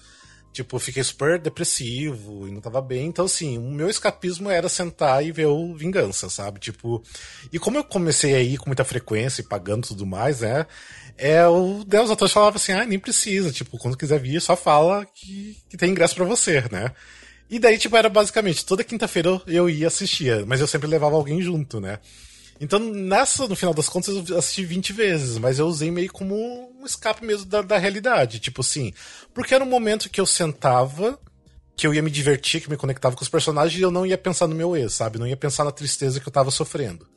[0.53, 3.07] Tipo, eu fiquei super depressivo e não tava bem.
[3.07, 6.59] Então, assim, o meu escapismo era sentar e ver o Vingança, sabe?
[6.59, 7.01] Tipo.
[7.51, 10.67] E como eu comecei a ir com muita frequência e pagando tudo mais, né?
[11.17, 15.05] É, o, os atores falavam assim, ah, nem precisa, tipo, quando quiser vir, só fala
[15.05, 16.91] que, que tem ingresso pra você, né?
[17.49, 21.41] E daí, tipo, era basicamente, toda quinta-feira eu, ia assistir, mas eu sempre levava alguém
[21.41, 21.99] junto, né?
[22.59, 26.35] Então, nessa, no final das contas, eu assisti 20 vezes, mas eu usei meio como
[26.35, 28.39] um escape mesmo da, da realidade.
[28.39, 28.93] Tipo assim,
[29.33, 31.19] porque era um momento que eu sentava,
[31.75, 34.17] que eu ia me divertir, que me conectava com os personagens e eu não ia
[34.17, 35.19] pensar no meu ex, sabe?
[35.19, 37.07] Não ia pensar na tristeza que eu tava sofrendo.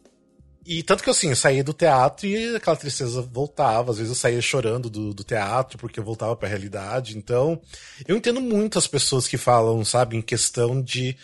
[0.67, 3.93] E tanto que assim, eu saía do teatro e aquela tristeza voltava.
[3.93, 7.17] Às vezes eu saía chorando do, do teatro porque eu voltava pra realidade.
[7.17, 7.61] Então,
[8.07, 11.17] eu entendo muito as pessoas que falam, sabe, em questão de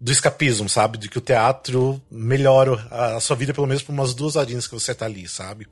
[0.00, 0.96] do escapismo, sabe?
[0.96, 4.66] De que o teatro melhora a, a sua vida pelo menos por umas duas horinhas
[4.66, 5.66] que você tá ali, sabe?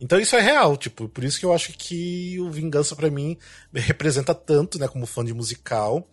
[0.00, 3.36] Então isso é real, tipo, por isso que eu acho que o Vingança para mim
[3.72, 6.08] representa tanto, né, como fã de musical.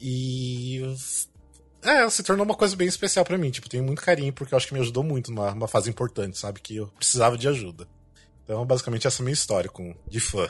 [0.00, 0.80] E
[1.88, 3.50] é, se tornou uma coisa bem especial para mim.
[3.50, 6.38] Tipo, tenho muito carinho porque eu acho que me ajudou muito numa, numa fase importante,
[6.38, 6.60] sabe?
[6.60, 7.86] Que eu precisava de ajuda.
[8.44, 10.48] Então, basicamente, essa é a minha história com, de fã.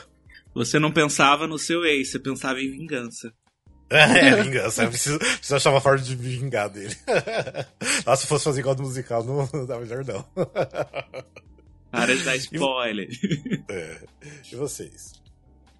[0.55, 3.31] Você não pensava no seu ex, você pensava em vingança.
[3.91, 4.83] É, vingança.
[4.83, 6.95] Eu preciso, preciso achar uma forma de me vingar dele.
[8.05, 10.23] Nossa, se fosse fazer igual do musical, não, não dá melhor, não.
[11.91, 13.09] Para de dar spoiler.
[13.67, 13.99] É.
[14.51, 15.13] E vocês?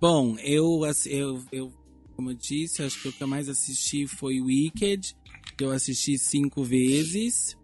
[0.02, 1.72] Bom, eu, assi- eu, eu,
[2.16, 5.16] como eu disse, acho que o que eu mais assisti foi Wicked,
[5.64, 7.58] eu assisti cinco vezes.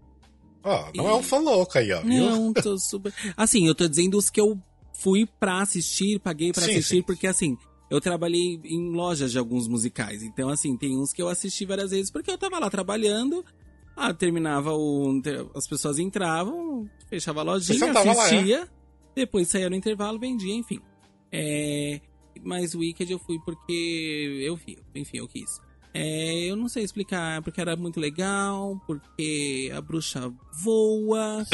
[0.63, 2.01] Ó, não é um fã louco aí, ó.
[2.01, 2.25] viu?
[2.29, 3.13] Não, tô super.
[3.37, 4.59] Assim, eu tô dizendo os que eu
[4.93, 7.01] fui pra assistir, paguei pra Sim, assistir, sim.
[7.03, 7.55] porque assim,
[7.89, 10.23] eu trabalhei em lojas de alguns musicais.
[10.23, 13.45] Então, assim, tem uns que eu assisti várias vezes porque eu tava lá trabalhando.
[13.95, 15.21] Ah, terminava o.
[15.55, 18.67] As pessoas entravam, fechava a lojinha, sentava lá, assistia,
[19.15, 20.81] depois saía no intervalo, vendia, enfim.
[21.31, 22.01] É,
[22.43, 25.61] mas o Wicked eu fui porque eu vi, enfim, eu quis.
[25.97, 30.29] É, eu não sei explicar, porque era muito legal, porque a bruxa
[30.61, 31.45] voa,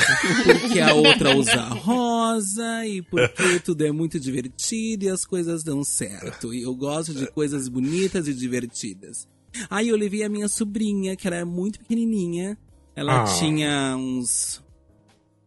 [0.43, 5.83] porque a outra usa rosa, e porque tudo é muito divertido e as coisas dão
[5.83, 6.53] certo.
[6.53, 9.27] E eu gosto de coisas bonitas e divertidas.
[9.69, 12.57] Aí eu levei a minha sobrinha, que era muito pequenininha.
[12.95, 13.25] Ela Ah.
[13.37, 14.63] tinha uns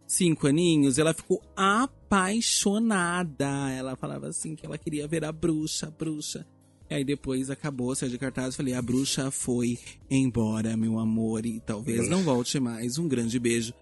[0.07, 3.71] cinco aninhos, ela ficou apaixonada.
[3.73, 6.47] Ela falava assim que ela queria ver a bruxa, a bruxa.
[6.91, 9.79] E aí depois acabou, saiu de cartaz, falei, a bruxa foi
[10.11, 12.99] embora, meu amor, e talvez não volte mais.
[12.99, 13.73] Um grande beijo.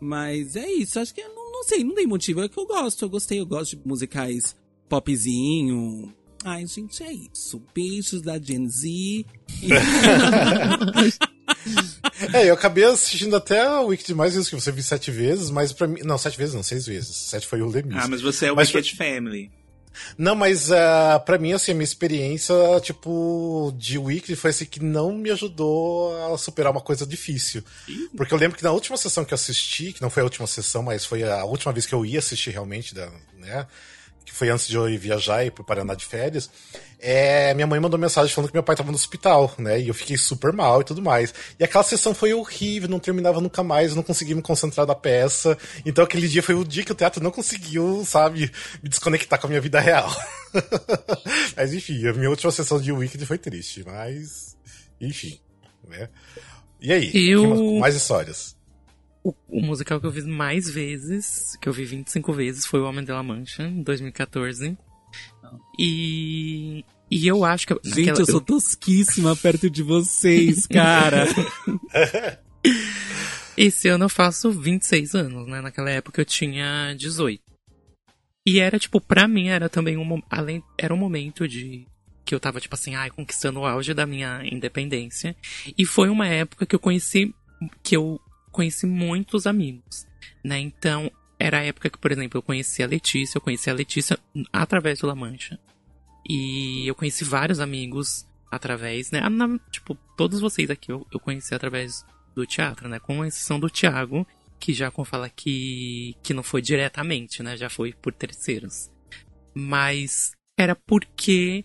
[0.00, 2.66] Mas é isso, acho que eu não, não sei, não tem motivo, é que eu
[2.66, 4.56] gosto, eu gostei, eu gosto de musicais
[4.88, 6.12] popzinho.
[6.42, 7.62] Ai, gente, é isso.
[7.74, 8.88] Beijos da Gen Z.
[8.88, 9.26] E-
[12.32, 15.72] É, eu acabei assistindo até o Wicked mais vezes que você vi sete vezes, mas
[15.72, 16.00] pra mim.
[16.04, 17.14] Não, sete vezes não, seis vezes.
[17.14, 17.96] Sete foi o Lemis.
[17.96, 19.50] Ah, mas você é o Mas Wicked Family.
[20.16, 24.80] Não, mas uh, pra mim, assim, a minha experiência, tipo, de Weekly foi assim que
[24.80, 27.62] não me ajudou a superar uma coisa difícil.
[28.16, 30.46] Porque eu lembro que na última sessão que eu assisti, que não foi a última
[30.46, 33.66] sessão, mas foi a última vez que eu ia assistir realmente, da, né?
[34.24, 36.50] Que foi antes de eu ir viajar e pro Paraná de férias.
[36.98, 39.80] É, minha mãe mandou mensagem falando que meu pai tava no hospital, né?
[39.80, 41.32] E eu fiquei super mal e tudo mais.
[41.58, 45.56] E aquela sessão foi horrível, não terminava nunca mais, não consegui me concentrar da peça.
[45.84, 48.52] Então aquele dia foi o dia que o teatro não conseguiu, sabe,
[48.82, 50.14] me desconectar com a minha vida real.
[51.56, 54.56] mas enfim, a minha última sessão de Wicked foi triste, mas.
[55.00, 55.40] Enfim,
[55.88, 56.08] né?
[56.80, 57.10] E aí?
[57.44, 58.56] Eu- Mais histórias.
[59.22, 62.84] O, o musical que eu vi mais vezes, que eu vi 25 vezes, foi O
[62.86, 64.76] Homem de La Mancha, em 2014.
[65.78, 66.84] E.
[67.10, 67.74] E eu acho que.
[67.84, 71.26] Gente, aquela- eu sou tosquíssima perto de vocês, cara.
[73.56, 75.60] Esse ano eu faço 26 anos, né?
[75.60, 77.42] Naquela época eu tinha 18.
[78.46, 81.86] E era, tipo, pra mim era também um além Era um momento de.
[82.24, 85.36] Que eu tava, tipo assim, ai, conquistando o auge da minha independência.
[85.76, 87.34] E foi uma época que eu conheci.
[87.82, 88.20] Que eu
[88.50, 90.06] conheci muitos amigos,
[90.44, 90.58] né?
[90.58, 94.18] Então, era a época que, por exemplo, eu conheci a Letícia, eu conheci a Letícia
[94.52, 95.58] através do La Mancha.
[96.28, 99.26] E eu conheci vários amigos através, né?
[99.28, 102.98] Na- tipo, todos vocês aqui eu, eu conheci através do teatro, né?
[102.98, 104.26] Com exceção do Thiago,
[104.58, 107.56] que já com fala que, que não foi diretamente, né?
[107.56, 108.90] Já foi por terceiros.
[109.54, 111.64] Mas era porque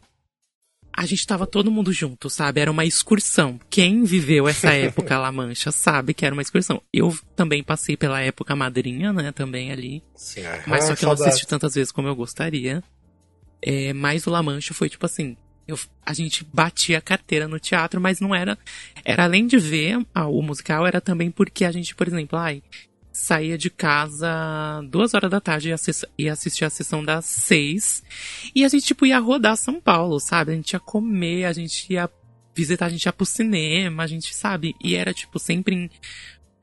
[0.98, 2.62] a gente tava todo mundo junto, sabe?
[2.62, 3.60] Era uma excursão.
[3.70, 6.82] Quem viveu essa época La Mancha sabe que era uma excursão.
[6.94, 9.32] Eu também passei pela época madrinha, né?
[9.32, 10.02] Também ali.
[10.16, 12.84] Sim, ai, Mas só ai, que eu não assisti tantas vezes como eu gostaria.
[13.62, 15.36] É, mas o La Mancha foi tipo assim.
[15.68, 18.58] eu- a gente batia a carteira no teatro, mas não era.
[19.04, 22.62] Era além de ver ah, o musical, era também porque a gente, por exemplo, ai,
[23.16, 28.04] saía de casa duas horas da tarde e assis- ia assistir a sessão das seis.
[28.54, 30.52] E a gente, tipo, ia rodar São Paulo, sabe?
[30.52, 32.10] A gente ia comer, a gente ia
[32.54, 34.76] visitar, a gente ia pro cinema, a gente, sabe?
[34.84, 35.90] E era, tipo, sempre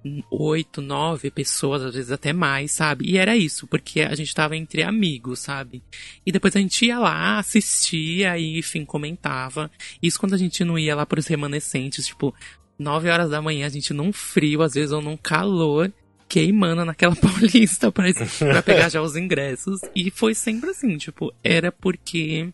[0.05, 3.09] em oito, nove pessoas, às vezes até mais, sabe?
[3.09, 5.83] E era isso, porque a gente tava entre amigos, sabe?
[6.27, 9.71] E depois a gente ia lá, assistia e, enfim, comentava.
[10.03, 12.35] Isso quando a gente não ia lá pros remanescentes, tipo,
[12.79, 15.93] nove horas da manhã, a gente num frio, às vezes, ou num calor,
[16.33, 18.07] queimando naquela paulista pra,
[18.39, 19.83] pra pegar já os ingressos.
[19.95, 22.51] E foi sempre assim, tipo, era porque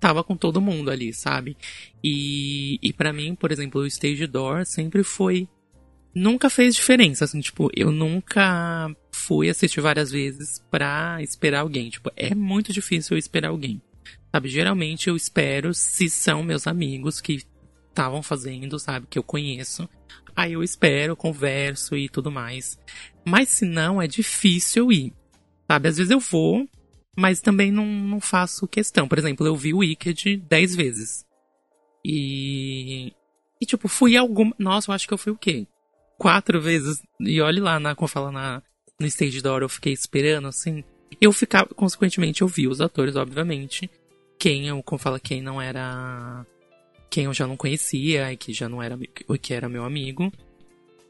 [0.00, 1.56] tava com todo mundo ali, sabe?
[2.02, 5.48] E, e para mim, por exemplo, o Stage Door sempre foi
[6.12, 11.88] nunca fez diferença, assim, tipo, eu nunca fui assistir várias vezes pra esperar alguém.
[11.88, 13.80] Tipo, é muito difícil eu esperar alguém.
[14.32, 17.44] Sabe, geralmente eu espero se são meus amigos que
[17.96, 19.88] estavam fazendo, sabe, que eu conheço.
[20.34, 22.78] Aí eu espero, converso e tudo mais.
[23.24, 25.14] Mas se não, é difícil ir.
[25.66, 26.68] Sabe, às vezes eu vou,
[27.16, 29.08] mas também não, não faço questão.
[29.08, 31.24] Por exemplo, eu vi o Wicked dez vezes.
[32.04, 33.12] E.
[33.58, 34.54] E tipo, fui alguma.
[34.58, 35.66] Nossa, eu acho que eu fui o quê?
[36.18, 37.02] Quatro vezes.
[37.18, 38.62] E olhe lá, na, como fala na,
[39.00, 40.84] no stage door, eu fiquei esperando, assim.
[41.18, 43.90] Eu ficava, consequentemente, eu vi os atores, obviamente.
[44.38, 46.44] Quem como fala, quem não era.
[47.16, 48.98] Quem eu já não conhecia e que já não era.
[49.40, 50.30] que era meu amigo.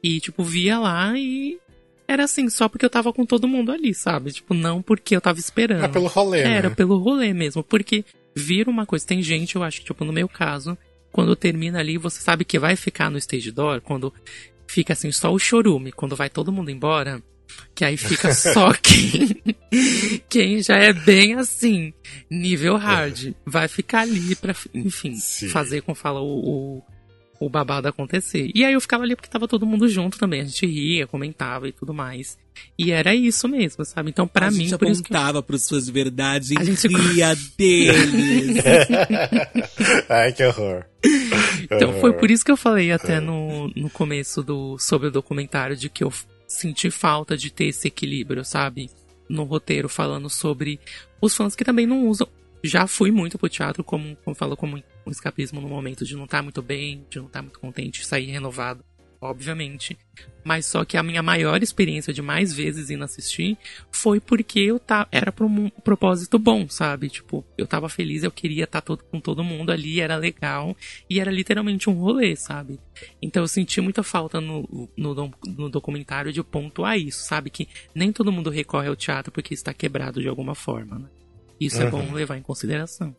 [0.00, 1.59] E, tipo, via lá e.
[2.07, 4.30] Era assim, só porque eu tava com todo mundo ali, sabe?
[4.30, 5.84] Tipo, não porque eu tava esperando.
[5.84, 6.74] É pelo rolê, Era né?
[6.76, 7.61] pelo rolê mesmo.
[7.64, 8.04] Porque
[8.36, 9.04] vira uma coisa.
[9.04, 10.78] Tem gente, eu acho que, tipo, no meu caso,
[11.11, 14.14] quando termina ali, você sabe que vai ficar no stage door, quando
[14.68, 17.20] fica assim, só o chorume, quando vai todo mundo embora,
[17.74, 19.42] que aí fica só quem,
[20.28, 21.92] quem já é bem assim,
[22.30, 25.49] nível hard, vai ficar ali pra, enfim, Sim.
[25.49, 26.82] fazer como fala o, o,
[27.40, 28.51] o babado acontecer.
[28.55, 31.68] E aí eu ficava ali porque tava todo mundo junto também, a gente ria, comentava
[31.68, 32.38] e tudo mais.
[32.78, 34.09] E era isso mesmo, sabe?
[34.09, 36.64] Então pra a mim, gente por isso que eu- apontava pros suas verdades e A
[36.64, 38.57] gente- ria deles.
[40.09, 40.84] Ai, que horror.
[41.64, 45.76] Então foi por isso que eu falei até no, no começo do sobre o documentário
[45.76, 46.11] de que eu
[46.47, 48.90] senti falta de ter esse equilíbrio, sabe?
[49.28, 50.80] No roteiro falando sobre
[51.20, 52.28] os fãs que também não usam.
[52.62, 56.24] Já fui muito pro teatro, como, como falo, como um escapismo no momento de não
[56.24, 58.84] estar muito bem, de não estar muito contente, sair renovado,
[59.20, 59.96] obviamente.
[60.44, 63.58] Mas só que a minha maior experiência de mais vezes indo assistir
[63.90, 67.08] foi porque eu tá, era pra um propósito bom, sabe?
[67.08, 70.76] Tipo, eu tava feliz, eu queria estar todo, com todo mundo ali, era legal.
[71.10, 72.78] E era literalmente um rolê, sabe?
[73.20, 77.50] Então eu senti muita falta no, no, no documentário de pontuar isso, sabe?
[77.50, 81.08] Que nem todo mundo recorre ao teatro porque está quebrado de alguma forma, né?
[81.58, 83.16] Isso é bom levar em consideração.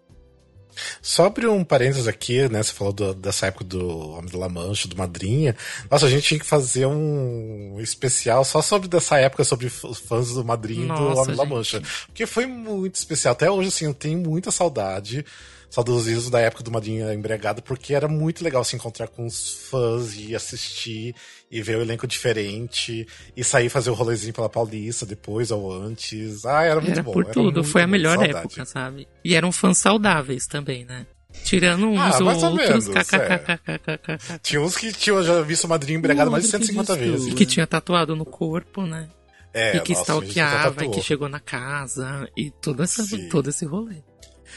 [1.01, 2.61] Só abrir um parênteses aqui, né?
[2.63, 5.55] Você falou do- dessa época do Homem da La Mancha, do Madrinha.
[5.89, 10.33] Nossa, a gente tinha que fazer um especial só sobre dessa época, sobre os fãs
[10.33, 11.45] do Madrinha e do Homem da La.
[11.49, 11.81] Mancha.
[12.07, 13.31] Porque foi muito especial.
[13.33, 15.25] Até hoje, assim, eu tenho muita saudade.
[15.69, 20.15] Saudosismo da época do Madrinha Embregado, porque era muito legal se encontrar com os fãs
[20.17, 21.13] e assistir
[21.51, 23.05] e ver o elenco diferente
[23.35, 26.45] e sair fazer o rolezinho pela Paulista depois ou antes.
[26.45, 27.11] Ah, era muito Era bom.
[27.13, 28.37] por era tudo, foi a melhor saudade.
[28.39, 29.07] época, sabe?
[29.23, 31.05] E eram fãs saudáveis também, né?
[31.43, 35.97] Tirando uns Ah, ou outros, menos, kkkkkkk, Tinha uns que tinham já visto o Madrinha
[35.97, 37.25] Embregado mais de Outro que 150 diz vezes.
[37.27, 37.35] tudo.
[37.37, 39.07] que tinha tatuado no corpo, né?
[39.53, 43.27] É, e que nossa, stalkeava, e que chegou na casa, e todo, essa, Sim.
[43.29, 43.97] todo esse rolê.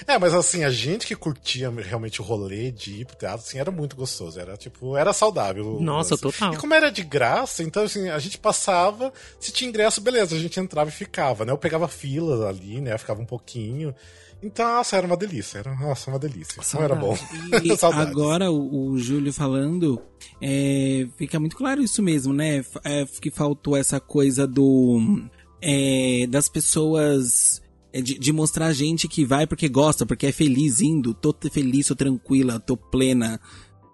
[0.06, 3.58] É, mas assim, a gente que curtia realmente o rolê de ir pro teatro, assim,
[3.58, 4.38] era muito gostoso.
[4.38, 5.78] Era, tipo, era saudável.
[5.80, 6.22] Nossa, lance.
[6.22, 6.54] total.
[6.54, 10.38] E como era de graça, então, assim, a gente passava, se tinha ingresso, beleza, a
[10.38, 11.52] gente entrava e ficava, né?
[11.52, 12.94] Eu pegava fila ali, né?
[12.94, 13.94] Eu ficava um pouquinho.
[14.42, 15.58] Então, nossa, era uma delícia.
[15.58, 16.62] Era, nossa, uma delícia.
[16.74, 17.16] Não era bom.
[17.62, 20.00] E agora o, o Júlio falando,
[20.40, 22.64] é, fica muito claro isso mesmo, né?
[22.84, 25.28] É, que faltou essa coisa do
[25.60, 27.60] é, das pessoas
[27.92, 31.12] de, de mostrar a gente que vai porque gosta, porque é feliz indo.
[31.14, 33.40] Tô feliz, tô tranquila, tô plena,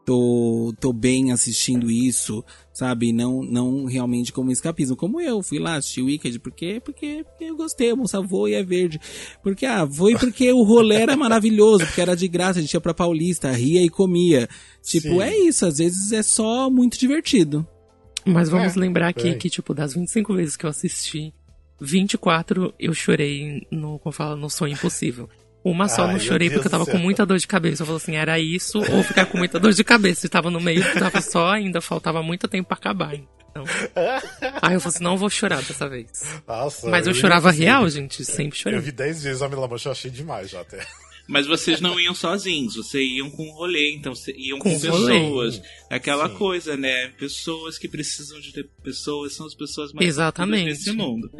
[0.04, 3.12] tô, tô bem assistindo isso, sabe?
[3.12, 4.96] Não, não realmente como escapismo.
[4.96, 8.54] Como eu fui lá assistir Wicked, porque, porque, porque eu gostei, a moça voa e
[8.54, 9.00] é verde.
[9.42, 12.80] Porque, ah, foi porque o rolê era maravilhoso, porque era de graça, a gente ia
[12.80, 14.48] pra Paulista, ria e comia.
[14.82, 15.22] Tipo, Sim.
[15.22, 17.66] é isso, às vezes é só muito divertido.
[18.24, 21.32] Mas vamos É, lembrar aqui que, tipo, das 25 vezes que eu assisti,
[21.80, 25.28] 24 eu chorei no, como fala, no Sonho Impossível.
[25.64, 27.82] Uma só Ai, não chorei porque eu tava com muita dor de cabeça.
[27.82, 30.24] Eu falei assim, era isso ou ficar com muita dor de cabeça.
[30.24, 33.14] E tava no meio, tava só ainda, faltava muito tempo pra acabar.
[33.14, 33.64] Então.
[34.62, 36.08] Aí eu falei assim, não vou chorar dessa vez.
[36.46, 38.78] Nossa, Mas eu ia chorava real, gente, sempre Eu chorei.
[38.78, 40.86] vi 10 vezes a Mila Mancha, eu achei demais já até.
[41.28, 45.14] Mas vocês não iam sozinhos, vocês iam com rolê, então vocês iam com, Com rolê.
[45.14, 45.62] pessoas.
[45.90, 46.34] Aquela Sim.
[46.36, 47.08] coisa, né?
[47.18, 50.62] Pessoas que precisam de ter pessoas são as pessoas mais Exatamente.
[50.62, 51.30] importantes nesse mundo.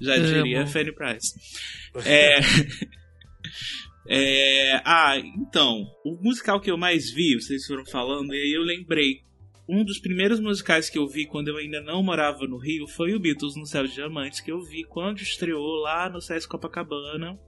[0.00, 0.26] Já Amo.
[0.26, 1.34] diria Fanny Price.
[2.04, 2.38] É...
[4.08, 4.82] é...
[4.84, 9.22] Ah, então, o musical que eu mais vi, vocês foram falando, e aí eu lembrei.
[9.68, 13.14] Um dos primeiros musicais que eu vi quando eu ainda não morava no Rio foi
[13.14, 17.38] o Beatles no Céu de Diamantes, que eu vi quando estreou lá no Sesc Copacabana.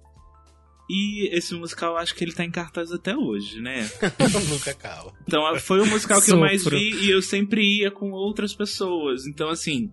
[0.88, 3.88] E esse musical, acho que ele tá em cartaz até hoje, né?
[4.50, 5.14] Nunca acaba.
[5.26, 9.26] Então foi o musical que eu mais vi e eu sempre ia com outras pessoas.
[9.26, 9.90] Então, assim,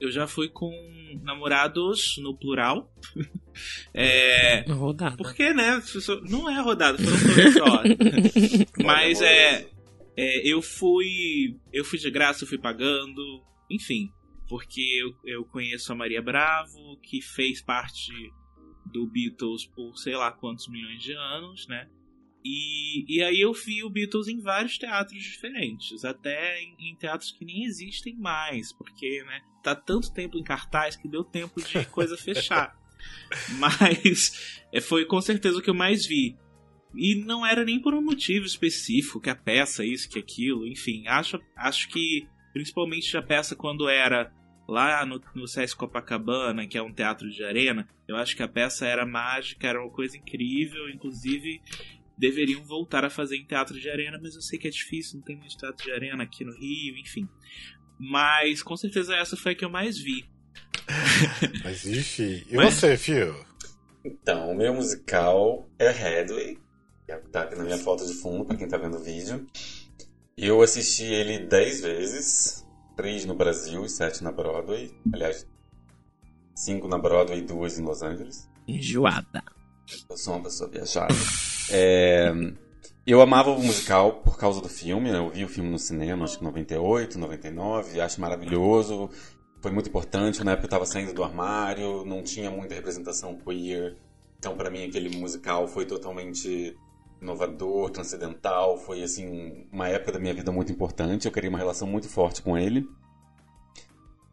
[0.00, 0.72] eu já fui com
[1.22, 2.92] namorados no plural.
[3.94, 4.64] É.
[4.68, 5.16] Rodada.
[5.16, 5.80] Porque, né?
[6.28, 8.82] Não é rodada, foram dois só.
[8.84, 9.64] Mas é.
[10.16, 11.56] É, eu fui.
[11.72, 13.22] Eu fui de graça, eu fui pagando,
[13.70, 14.10] enfim.
[14.48, 18.12] Porque eu, eu conheço a Maria Bravo, que fez parte
[18.94, 21.88] do Beatles por sei lá quantos milhões de anos, né?
[22.44, 27.32] E, e aí eu vi o Beatles em vários teatros diferentes, até em, em, teatros
[27.32, 31.84] que nem existem mais, porque né, tá tanto tempo em cartaz que deu tempo de
[31.90, 32.78] coisa fechar.
[33.58, 36.36] Mas é, foi com certeza o que eu mais vi.
[36.94, 41.02] E não era nem por um motivo específico, que a peça, isso, que aquilo, enfim.
[41.08, 44.32] Acho, acho que, principalmente a peça quando era
[44.66, 48.48] lá no, no Sesc Copacabana, que é um teatro de arena, eu acho que a
[48.48, 51.60] peça era mágica, era uma coisa incrível, inclusive
[52.16, 55.24] deveriam voltar a fazer em teatro de arena, mas eu sei que é difícil, não
[55.24, 57.28] tem muito teatro de arena aqui no Rio, enfim.
[57.98, 60.24] Mas com certeza essa foi a que eu mais vi.
[61.64, 62.74] mas enfim, e mas...
[62.74, 63.34] você, Fio?
[64.04, 66.58] Então, o meu musical é Headway,
[67.06, 69.46] que é tá aqui na minha foto de fundo, para quem tá vendo o vídeo.
[70.36, 72.63] Eu assisti ele dez vezes,
[72.96, 74.92] três no Brasil e sete na Broadway.
[75.12, 75.46] Aliás,
[76.54, 78.48] cinco na Broadway e duas em Los Angeles.
[78.66, 79.42] Enjoada.
[80.08, 81.14] Eu sou uma pessoa viajada.
[81.70, 82.32] É,
[83.06, 85.18] eu amava o musical por causa do filme, né?
[85.18, 89.10] Eu vi o filme no cinema, acho que 98, 99, acho maravilhoso.
[89.60, 93.96] Foi muito importante, na época eu estava saindo do armário, não tinha muita representação queer.
[94.38, 96.76] Então, para mim, aquele musical foi totalmente
[97.24, 98.78] inovador, transcendental.
[98.78, 101.26] Foi, assim, uma época da minha vida muito importante.
[101.26, 102.86] Eu queria uma relação muito forte com ele.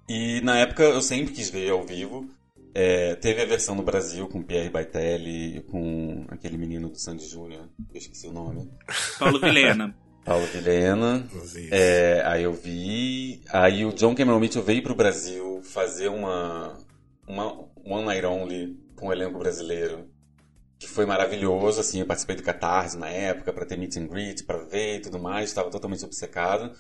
[0.08, 2.30] E na época eu sempre quis ver ao vivo.
[2.74, 7.26] É, teve a versão no Brasil com Pierre Baitelli e com aquele menino do Sandy
[7.26, 8.70] Júnior, eu esqueci o nome.
[9.20, 9.96] Paulo Vilena.
[10.24, 11.28] Paulo Vilena.
[11.70, 13.42] É, aí eu vi.
[13.50, 16.78] Aí o John Cameron Mitchell veio pro Brasil fazer uma,
[17.28, 20.10] uma One Night Only com o elenco brasileiro.
[20.82, 24.44] Que foi maravilhoso, assim, eu participei do Catarse na época para ter meet and greet,
[24.44, 26.76] para ver e tudo mais, estava totalmente obcecado.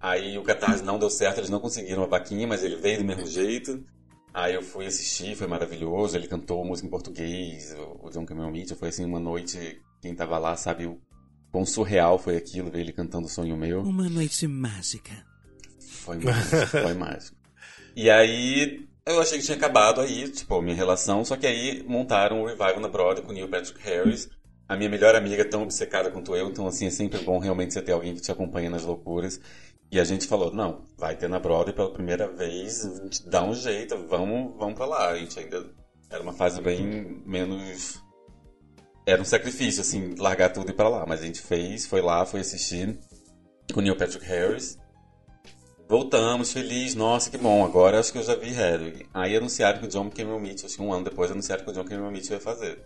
[0.00, 3.04] Aí o Catarse não deu certo, eles não conseguiram a vaquinha, mas ele veio do
[3.04, 3.84] mesmo jeito.
[4.32, 6.16] Aí eu fui assistir, foi maravilhoso.
[6.16, 8.76] Ele cantou música em português, o John Cameron Mitchell.
[8.76, 10.98] Foi assim, uma noite, quem tava lá sabe o
[11.52, 13.82] quão surreal foi aquilo, ver ele cantando Sonho Meu.
[13.82, 15.12] Uma noite mágica.
[15.78, 17.36] Foi mágico, foi mágico.
[17.94, 21.24] E aí, eu achei que tinha acabado aí, tipo, minha relação.
[21.24, 24.28] Só que aí montaram o Revival na Broadway com Neil Patrick Harris.
[24.68, 27.80] A minha melhor amiga tão obcecada quanto eu, então assim, é sempre bom realmente você
[27.80, 29.40] ter alguém que te acompanha nas loucuras.
[29.92, 32.84] E a gente falou, não, vai ter na Broadway pela primeira vez,
[33.26, 35.10] dá um jeito, vamos, vamos pra lá.
[35.10, 35.64] A gente ainda
[36.10, 38.02] era uma fase bem menos...
[39.06, 41.06] Era um sacrifício, assim, largar tudo e ir pra lá.
[41.06, 42.98] Mas a gente fez, foi lá, foi assistir
[43.72, 44.76] com Neil Patrick Harris.
[45.88, 49.06] Voltamos, feliz, nossa, que bom, agora acho que eu já vi Hedwig.
[49.14, 51.72] Aí anunciaram que o John Cameron Mitchell, acho que um ano depois, anunciaram que o
[51.72, 52.84] John Cameron Mitchell ia fazer.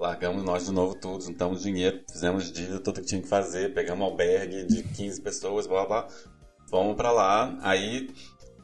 [0.00, 4.04] Largamos nós de novo tudo, juntamos dinheiro, fizemos dívida, tudo que tinha que fazer, pegamos
[4.04, 6.08] albergue de 15 pessoas, blá blá.
[6.68, 7.56] Fomos pra lá.
[7.62, 8.10] Aí,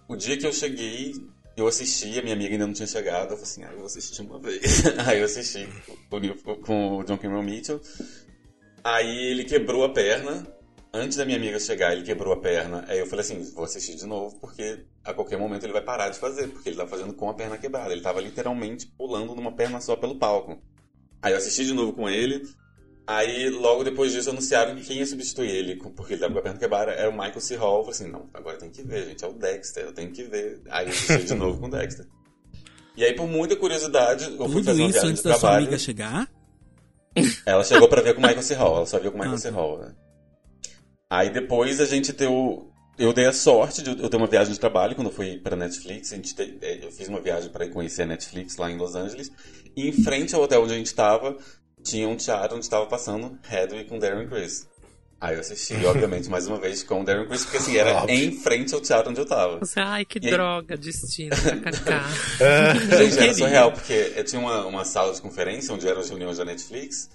[0.08, 1.12] o dia que eu cheguei,
[1.56, 3.32] eu assisti, a minha amiga ainda não tinha chegado.
[3.32, 4.84] Eu falei assim, ah, eu vou assistir uma vez.
[5.06, 5.68] aí eu assisti
[6.10, 7.80] com, com o John Cameron Mitchell.
[8.82, 10.55] Aí ele quebrou a perna.
[10.96, 12.84] Antes da minha amiga chegar, ele quebrou a perna.
[12.88, 16.08] Aí eu falei assim, vou assistir de novo, porque a qualquer momento ele vai parar
[16.08, 17.92] de fazer, porque ele tá fazendo com a perna quebrada.
[17.92, 20.58] Ele tava literalmente pulando numa perna só pelo palco.
[21.22, 22.42] Aí eu assisti de novo com ele.
[23.06, 26.42] Aí, logo depois disso, anunciaram que quem ia substituir ele, porque ele tava com a
[26.42, 27.54] perna quebrada, era o Michael C.
[27.56, 27.78] Hall.
[27.78, 30.24] Eu falei assim, não, agora tem que ver, gente, é o Dexter, eu tenho que
[30.24, 30.60] ver.
[30.70, 32.06] Aí eu assisti de novo com o Dexter.
[32.96, 35.34] E aí, por muita curiosidade, eu Tudo fui fazer uma isso viagem antes de da
[35.34, 35.66] sua trabalho.
[35.66, 36.28] amiga chegar?
[37.46, 38.54] Ela chegou pra ver com o Michael C.
[38.54, 39.50] Hall, ela só viu com o Michael Ah, C.
[39.50, 39.94] Hall, né?
[41.10, 42.70] Aí depois a gente deu...
[42.98, 45.54] Eu dei a sorte de eu ter uma viagem de trabalho quando eu fui pra
[45.54, 46.12] Netflix.
[46.12, 48.78] A gente te- eh, eu fiz uma viagem para ir conhecer a Netflix lá em
[48.78, 49.30] Los Angeles.
[49.76, 51.36] E em frente ao hotel onde a gente estava,
[51.82, 54.66] tinha um teatro onde estava passando Hedwig com Darren Criss.
[55.20, 58.14] Aí eu assisti, obviamente, mais uma vez com o Darren Criss, porque assim, era Óbvio.
[58.16, 59.58] em frente ao teatro onde eu tava.
[59.58, 61.90] Você, ai, que E aí- droga, destino, kkk.
[62.96, 66.38] Gente, era surreal, porque eu tinha uma, uma sala de conferência onde eram as reuniões
[66.38, 67.10] da Netflix,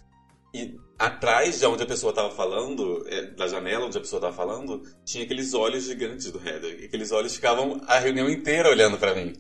[0.54, 4.36] e atrás de onde a pessoa estava falando, é, da janela onde a pessoa estava
[4.36, 6.80] falando, tinha aqueles olhos gigantes do Heather.
[6.80, 9.34] E aqueles olhos ficavam a reunião inteira olhando pra mim.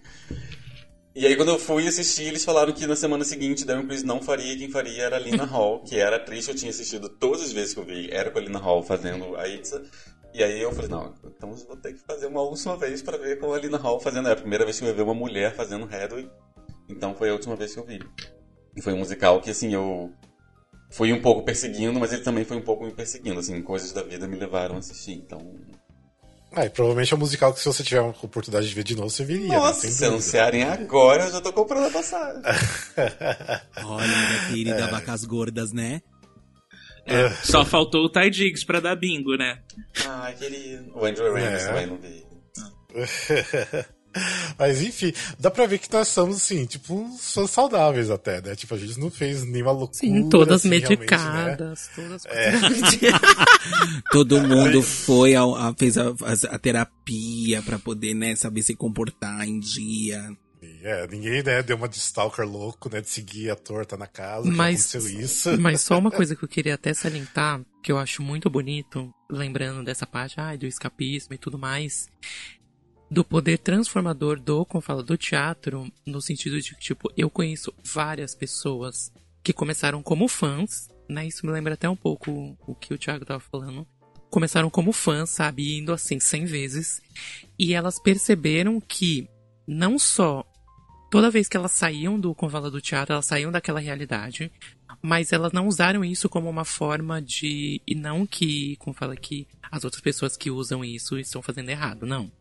[1.13, 4.21] E aí, quando eu fui assistir, eles falaram que na semana seguinte Darren Criss não
[4.21, 7.09] faria, quem faria era a Lina Hall, que era a atriz que eu tinha assistido
[7.09, 9.83] todas as vezes que eu vi, era com a Lina Hall fazendo a Itza.
[10.33, 13.37] E aí eu falei, não, então vou ter que fazer uma última vez pra ver
[13.37, 14.27] com a Lina Hall fazendo.
[14.29, 16.27] Era a primeira vez que eu ia ver uma mulher fazendo Hedwig.
[16.89, 17.99] Então foi a última vez que eu vi.
[18.75, 20.11] E foi um musical que, assim, eu
[20.91, 23.39] fui um pouco perseguindo, mas ele também foi um pouco me perseguindo.
[23.39, 25.13] Assim, coisas da vida me levaram a assistir.
[25.13, 25.39] Então,
[26.53, 28.95] Ah, e provavelmente é um musical que se você tiver uma oportunidade de ver de
[28.95, 29.93] novo, você viria, nossa, né?
[29.93, 32.41] se anunciarem agora, eu já tô comprando a passagem.
[33.85, 36.01] Olha, minha querida vacas gordas, né?
[37.05, 39.59] É, só faltou o Ty Diggs pra dar bingo, né?
[40.05, 40.91] Ai, querido.
[40.95, 41.67] O Andrew Ramos É.
[41.67, 42.25] também não vi.
[44.57, 48.55] Mas enfim, dá pra ver que nós somos, assim, tipo, uns fãs saudáveis até, né?
[48.55, 49.99] Tipo, a gente não fez nenhuma loucura.
[49.99, 50.97] Sim, todas assim, realmente, né?
[50.97, 52.23] medicadas, todas
[54.11, 58.75] Todo mundo foi ao, a- fez a, a- a terapia pra poder, né, saber se
[58.75, 60.35] comportar em dia.
[60.83, 64.49] É, ninguém, né, deu uma de stalker louco, né, de seguir a torta na casa,
[64.49, 65.59] que Mas, aconteceu isso.
[65.59, 69.83] mas só uma coisa que eu queria até salientar, que eu acho muito bonito, lembrando
[69.83, 72.07] dessa parte ai, do escapismo e tudo mais,
[73.11, 77.73] do poder transformador do, como fala, do teatro, no sentido de que, tipo, eu conheço
[77.83, 79.11] várias pessoas
[79.43, 81.27] que começaram como fãs, né?
[81.27, 83.85] Isso me lembra até um pouco o que o Thiago tava falando.
[84.29, 85.77] Começaram como fãs, sabe?
[85.77, 87.01] Indo assim 100 vezes.
[87.59, 89.27] E elas perceberam que
[89.67, 90.45] não só
[91.11, 94.49] toda vez que elas saíam do Convala do Teatro, elas saíam daquela realidade,
[95.01, 97.81] mas elas não usaram isso como uma forma de.
[97.85, 102.05] E não que, como fala aqui, as outras pessoas que usam isso estão fazendo errado,
[102.05, 102.31] não.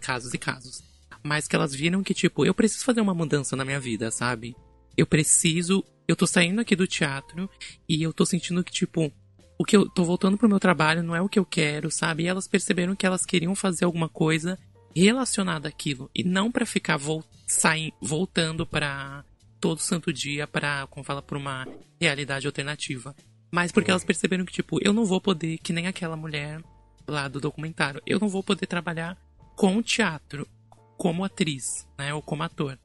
[0.00, 0.82] Casos e casos.
[1.22, 4.56] Mas que elas viram que, tipo, eu preciso fazer uma mudança na minha vida, sabe?
[4.96, 5.84] Eu preciso.
[6.06, 7.48] Eu tô saindo aqui do teatro
[7.88, 9.10] e eu tô sentindo que, tipo,
[9.58, 12.24] o que eu tô voltando pro meu trabalho não é o que eu quero, sabe?
[12.24, 14.58] E elas perceberam que elas queriam fazer alguma coisa
[14.94, 19.24] relacionada àquilo e não pra ficar vol sair, voltando pra
[19.60, 21.66] todo santo dia para, como fala, pra uma
[22.00, 23.14] realidade alternativa.
[23.50, 26.62] Mas porque elas perceberam que, tipo, eu não vou poder, que nem aquela mulher
[27.06, 29.16] lá do documentário, eu não vou poder trabalhar
[29.56, 30.48] com teatro
[30.96, 32.78] como atriz, né, ou como ator.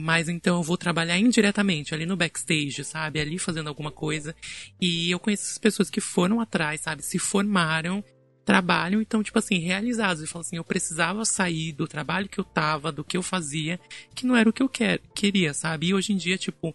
[0.00, 3.18] Mas então eu vou trabalhar indiretamente ali no backstage, sabe?
[3.20, 4.34] Ali fazendo alguma coisa.
[4.80, 7.02] E eu conheço as pessoas que foram atrás, sabe?
[7.02, 8.04] Se formaram,
[8.44, 10.22] trabalham, então, tipo assim, realizados.
[10.22, 13.80] E falam assim, eu precisava sair do trabalho que eu tava, do que eu fazia,
[14.14, 15.88] que não era o que eu quer, queria, sabe?
[15.88, 16.72] E hoje em dia, tipo,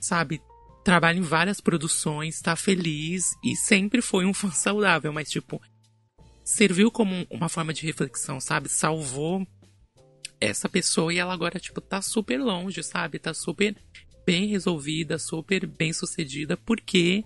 [0.00, 0.42] sabe?
[0.84, 5.62] Trabalha em várias produções, tá feliz e sempre foi um fã saudável, mas, tipo,
[6.44, 8.68] serviu como uma forma de reflexão, sabe?
[8.68, 9.46] Salvou
[10.40, 13.18] essa pessoa e ela agora, tipo, tá super longe, sabe?
[13.18, 13.74] Tá super
[14.26, 17.24] bem resolvida, super bem sucedida, porque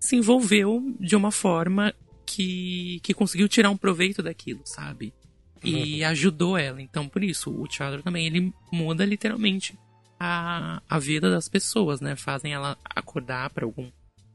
[0.00, 1.94] se envolveu de uma forma
[2.26, 5.14] que, que conseguiu tirar um proveito daquilo, sabe?
[5.64, 6.80] E ajudou ela.
[6.80, 9.76] Então, por isso, o teatro também, ele muda literalmente
[10.18, 12.14] a, a vida das pessoas, né?
[12.16, 13.90] Fazem ela acordar para algum,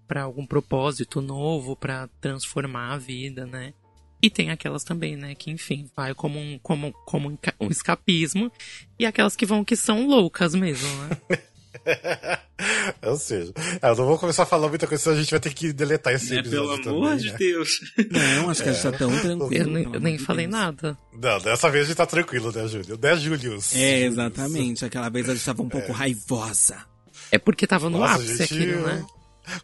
[0.08, 3.74] pra algum propósito novo, para transformar a vida, né?
[4.24, 8.50] E tem aquelas também, né, que enfim, vai como um, como, como um ca- escapismo,
[8.98, 11.38] e aquelas que vão que são loucas mesmo, né?
[13.06, 13.52] Ou seja,
[13.82, 15.74] é, eu não vou começar a falar muita coisa, senão a gente vai ter que
[15.74, 16.40] deletar esse Né?
[16.40, 17.38] episódio Pelo amor também, de né?
[17.38, 17.80] Deus.
[18.12, 19.54] Não, acho que a gente tá tão tranquilo.
[19.54, 20.58] Eu nem, eu nem amor de falei Deus.
[20.58, 20.98] nada.
[21.12, 22.96] Não, dessa vez a gente tá tranquilo, né, Júlio?
[22.96, 23.76] 10 Július.
[23.76, 24.86] É, exatamente.
[24.86, 26.78] Aquela vez a gente tava um pouco raivosa.
[27.32, 29.06] É porque tava no Nossa, ápice gente, aquilo, né?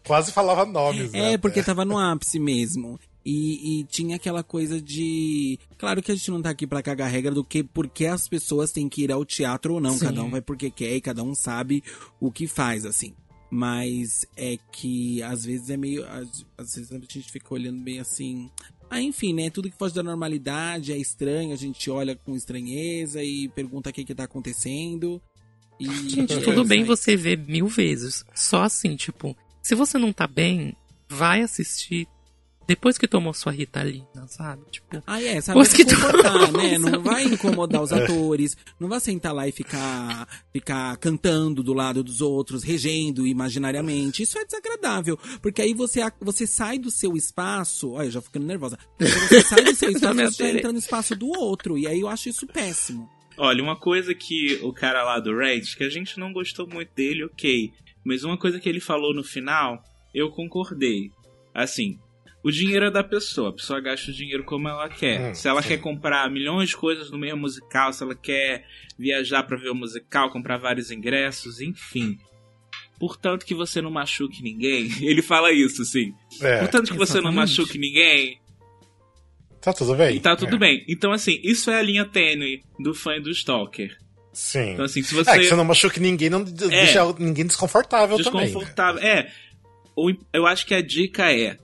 [0.04, 1.34] Quase falava nomes, né?
[1.34, 3.00] É, porque tava no ápice mesmo.
[3.26, 5.60] E, e tinha aquela coisa de.
[5.78, 8.72] Claro que a gente não tá aqui pra cagar regra do que porque as pessoas
[8.72, 9.94] têm que ir ao teatro ou não.
[9.98, 10.06] Sim.
[10.06, 11.84] Cada um vai porque quer e cada um sabe
[12.20, 13.14] o que faz, assim.
[13.52, 16.06] Mas é que às vezes é meio.
[16.08, 18.50] Às, às vezes a gente fica olhando bem assim.
[18.90, 19.50] Ah, enfim, né?
[19.50, 23.94] Tudo que foge da normalidade é estranho, a gente olha com estranheza e pergunta o
[23.94, 25.22] que que tá acontecendo.
[25.80, 28.26] E Gente, é tudo bem você ver mil vezes.
[28.34, 30.76] Só assim, tipo, se você não tá bem,
[31.08, 32.08] vai assistir
[32.70, 34.62] depois que tomou sua Ritalina, sabe?
[34.70, 36.78] Tipo, Ah, é, sabe Pois se que comportar, né?
[36.78, 37.04] Não sabe?
[37.04, 42.22] vai incomodar os atores, não vai sentar lá e ficar, ficar cantando do lado dos
[42.22, 44.22] outros, regendo imaginariamente.
[44.22, 48.46] Isso é desagradável, porque aí você, você sai do seu espaço, olha, eu já ficando
[48.46, 48.78] nervosa.
[49.00, 50.58] Você sai do seu Já espaço e você alterei.
[50.60, 53.10] entra no espaço do outro, e aí eu acho isso péssimo.
[53.36, 56.94] Olha, uma coisa que o cara lá do Reddit, que a gente não gostou muito
[56.94, 57.74] dele, ok.
[58.04, 59.82] Mas uma coisa que ele falou no final,
[60.14, 61.10] eu concordei.
[61.54, 61.98] Assim,
[62.44, 65.32] o dinheiro é da pessoa, a pessoa gasta o dinheiro como ela quer.
[65.32, 65.70] Hum, se ela sim.
[65.70, 68.66] quer comprar milhões de coisas no meio musical, se ela quer
[68.98, 72.18] viajar pra ver o musical, comprar vários ingressos, enfim.
[73.00, 74.90] Portanto que você não machuque ninguém.
[75.02, 76.14] Ele fala isso, sim.
[76.42, 77.36] É, Portanto que você não exatamente.
[77.58, 78.40] machuque ninguém,
[79.62, 80.16] tá tudo bem?
[80.16, 80.86] e tá tudo É, bem.
[80.88, 83.98] Então, assim, isso é a linha tênue do fã e do stalker.
[84.32, 84.72] Sim.
[84.72, 85.30] Então, assim, se você.
[85.32, 88.42] É, que você não machuque ninguém, não deixa ninguém desconfortável, também.
[88.42, 88.46] né?
[88.48, 89.02] desconfortável.
[89.02, 89.30] É.
[90.32, 91.58] Eu acho que a dica é: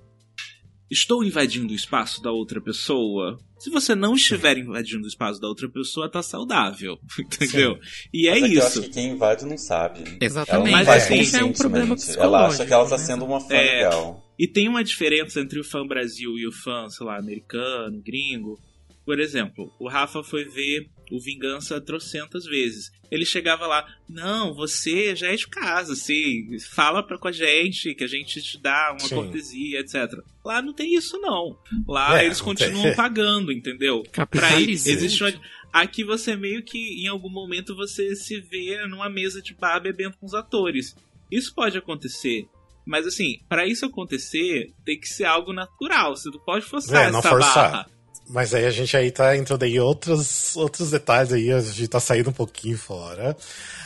[0.90, 3.38] estou invadindo o espaço da outra pessoa.
[3.58, 6.98] Se você não estiver invadindo o espaço da outra pessoa, tá saudável.
[7.20, 7.78] Entendeu?
[8.14, 8.82] E é Mas que eu acho isso.
[8.84, 10.04] que quem invade não sabe.
[10.22, 10.50] Exatamente.
[10.52, 12.26] Ela não Mas assim, isso é um problema conscientemente.
[12.26, 13.76] Ela acha que ela tá psicológico, sendo uma fã É.
[13.86, 14.24] legal.
[14.38, 18.60] E tem uma diferença entre o fã Brasil e o fã, sei lá, americano, gringo.
[19.06, 22.92] Por exemplo, o Rafa foi ver o Vingança trocentas vezes.
[23.12, 27.94] Ele chegava lá, não, você já é de casa, assim, fala pra, com a gente,
[27.94, 29.14] que a gente te dá uma Sim.
[29.16, 30.12] cortesia, etc.
[30.44, 31.56] Lá não tem isso, não.
[31.88, 32.96] Lá É, eles continuam tem.
[32.98, 34.02] pagando, entendeu?
[34.32, 35.32] Pra ir, existe uma...
[35.72, 40.18] Aqui você meio que, em algum momento, você se vê numa mesa de bar bebendo
[40.18, 40.96] com os atores.
[41.30, 42.48] Isso pode acontecer.
[42.88, 46.16] Mas assim, pra isso acontecer, tem que ser algo natural.
[46.16, 47.72] Você não pode forçar É, não essa forçar.
[47.72, 47.90] barra.
[48.28, 51.88] Mas aí a gente aí tá entrando aí em outros, outros detalhes aí, a gente
[51.88, 53.38] tá saindo um pouquinho fora.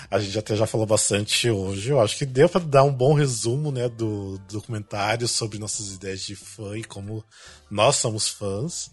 [0.10, 1.90] A gente até já falou bastante hoje.
[1.90, 5.92] Eu acho que deu pra dar um bom resumo, né, do, do documentário sobre nossas
[5.94, 7.24] ideias de fã e como
[7.70, 8.92] nós somos fãs.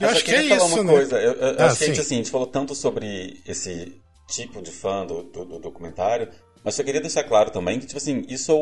[0.00, 0.92] Eu Eu acho que é queria falar isso, uma né?
[0.92, 1.16] coisa.
[1.20, 2.00] Eu, eu Ah, acho que a gente, sim.
[2.02, 6.28] assim, a gente falou tanto sobre esse tipo de fã do, do, do documentário,
[6.64, 8.54] mas só queria deixar claro também que, tipo assim, isso é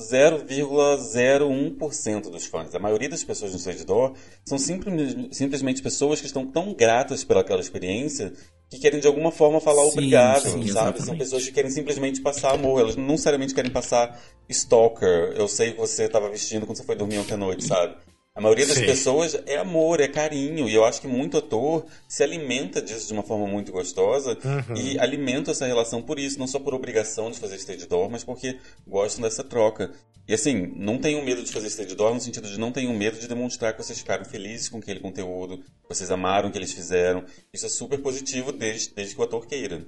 [0.00, 2.74] 0,01% dos fãs.
[2.74, 7.60] A maioria das pessoas no Seguidor são simplesmente, simplesmente pessoas que estão tão gratas pelaquela
[7.60, 8.32] experiência
[8.70, 10.68] que querem de alguma forma falar Sim, obrigado, sim, sabe?
[10.68, 11.04] exatamente.
[11.04, 15.34] São pessoas que querem simplesmente passar amor, elas não necessariamente querem passar stalker.
[15.36, 17.96] Eu sei que você estava vestindo quando você foi dormir ontem à noite, sabe?
[18.34, 18.86] A maioria das Sim.
[18.86, 20.68] pessoas é amor, é carinho.
[20.68, 24.76] E eu acho que muito ator se alimenta disso de uma forma muito gostosa Uhum.
[24.76, 28.22] e alimenta essa relação por isso, não só por obrigação de fazer stage door, mas
[28.22, 29.90] porque gostam dessa troca.
[30.28, 33.18] E assim, não tenham medo de fazer stage door no sentido de não tenham medo
[33.18, 36.72] de demonstrar que vocês ficaram felizes com aquele conteúdo, que vocês amaram o que eles
[36.72, 37.24] fizeram.
[37.52, 39.84] Isso é super positivo desde, desde que o ator queira.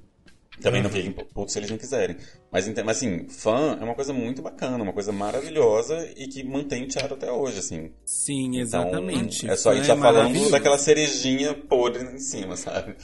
[0.60, 0.96] Também não Uhum.
[0.96, 2.16] fiquem putos se eles não quiserem.
[2.52, 6.84] Mas, mas assim, fã é uma coisa muito bacana, uma coisa maravilhosa e que mantém
[6.84, 7.90] o teatro até hoje, assim.
[8.04, 9.48] Sim, Então, exatamente.
[9.50, 10.50] é só a gente tá é falando maravilhoso.
[10.50, 12.94] daquela cerejinha podre em cima, sabe?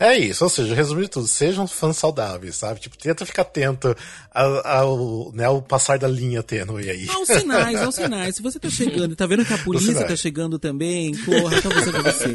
[0.00, 2.80] É isso, ou seja, resumindo tudo, sejam fãs saudáveis, sabe?
[2.80, 3.94] Tipo, tenta ficar atento
[4.32, 7.06] ao, ao, né, ao passar da linha tênue aí.
[7.10, 8.36] Aos sinais, aos sinais.
[8.36, 11.68] Se você tá chegando e tá vendo que a polícia tá chegando também, corra, tá
[11.68, 12.34] você pra você.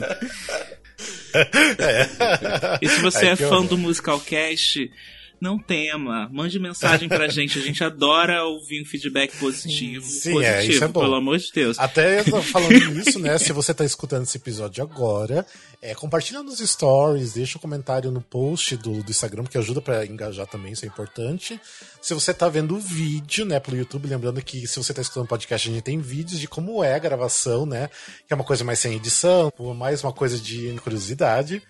[2.82, 3.68] E se você é que fã horror.
[3.68, 4.92] do Musicalcast,
[5.40, 6.30] não tema.
[6.32, 7.60] Mande mensagem pra gente.
[7.60, 10.06] A gente adora ouvir um feedback positivo.
[10.06, 11.02] Sim, positivo, é, isso é bom.
[11.02, 11.78] pelo amor de Deus.
[11.80, 13.38] Até falando nisso, né?
[13.38, 15.46] Se você tá escutando esse episódio agora,
[15.82, 20.06] é, compartilha nos stories, deixa um comentário no post do, do Instagram, que ajuda pra
[20.06, 21.60] engajar também, isso é importante.
[22.02, 25.28] Se você tá vendo o vídeo, né, pelo YouTube, lembrando que se você tá escutando
[25.28, 27.90] podcast, a gente tem vídeos de como é a gravação, né?
[28.28, 31.62] Que é uma coisa mais sem edição, mais uma coisa de curiosidade.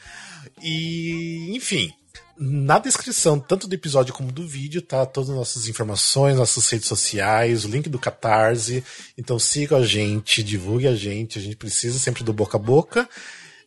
[0.62, 1.92] E, enfim,
[2.40, 6.88] na descrição, tanto do episódio como do vídeo, tá todas as nossas informações, nossas redes
[6.88, 8.84] sociais, o link do Catarse.
[9.18, 13.10] Então siga a gente, divulgue a gente, a gente precisa sempre do boca a boca.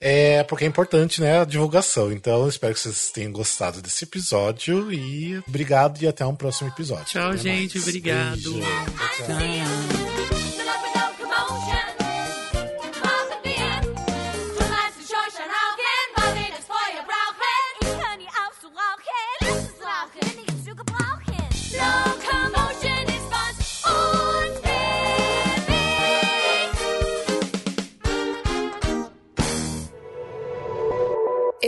[0.03, 2.11] É, porque é importante, né, a divulgação.
[2.11, 7.05] Então, espero que vocês tenham gostado desse episódio e obrigado e até um próximo episódio.
[7.05, 7.87] Tchau, Até gente, mais.
[7.87, 8.53] obrigado.
[8.53, 8.61] Beijo.
[8.61, 10.40] Tchau, tchau.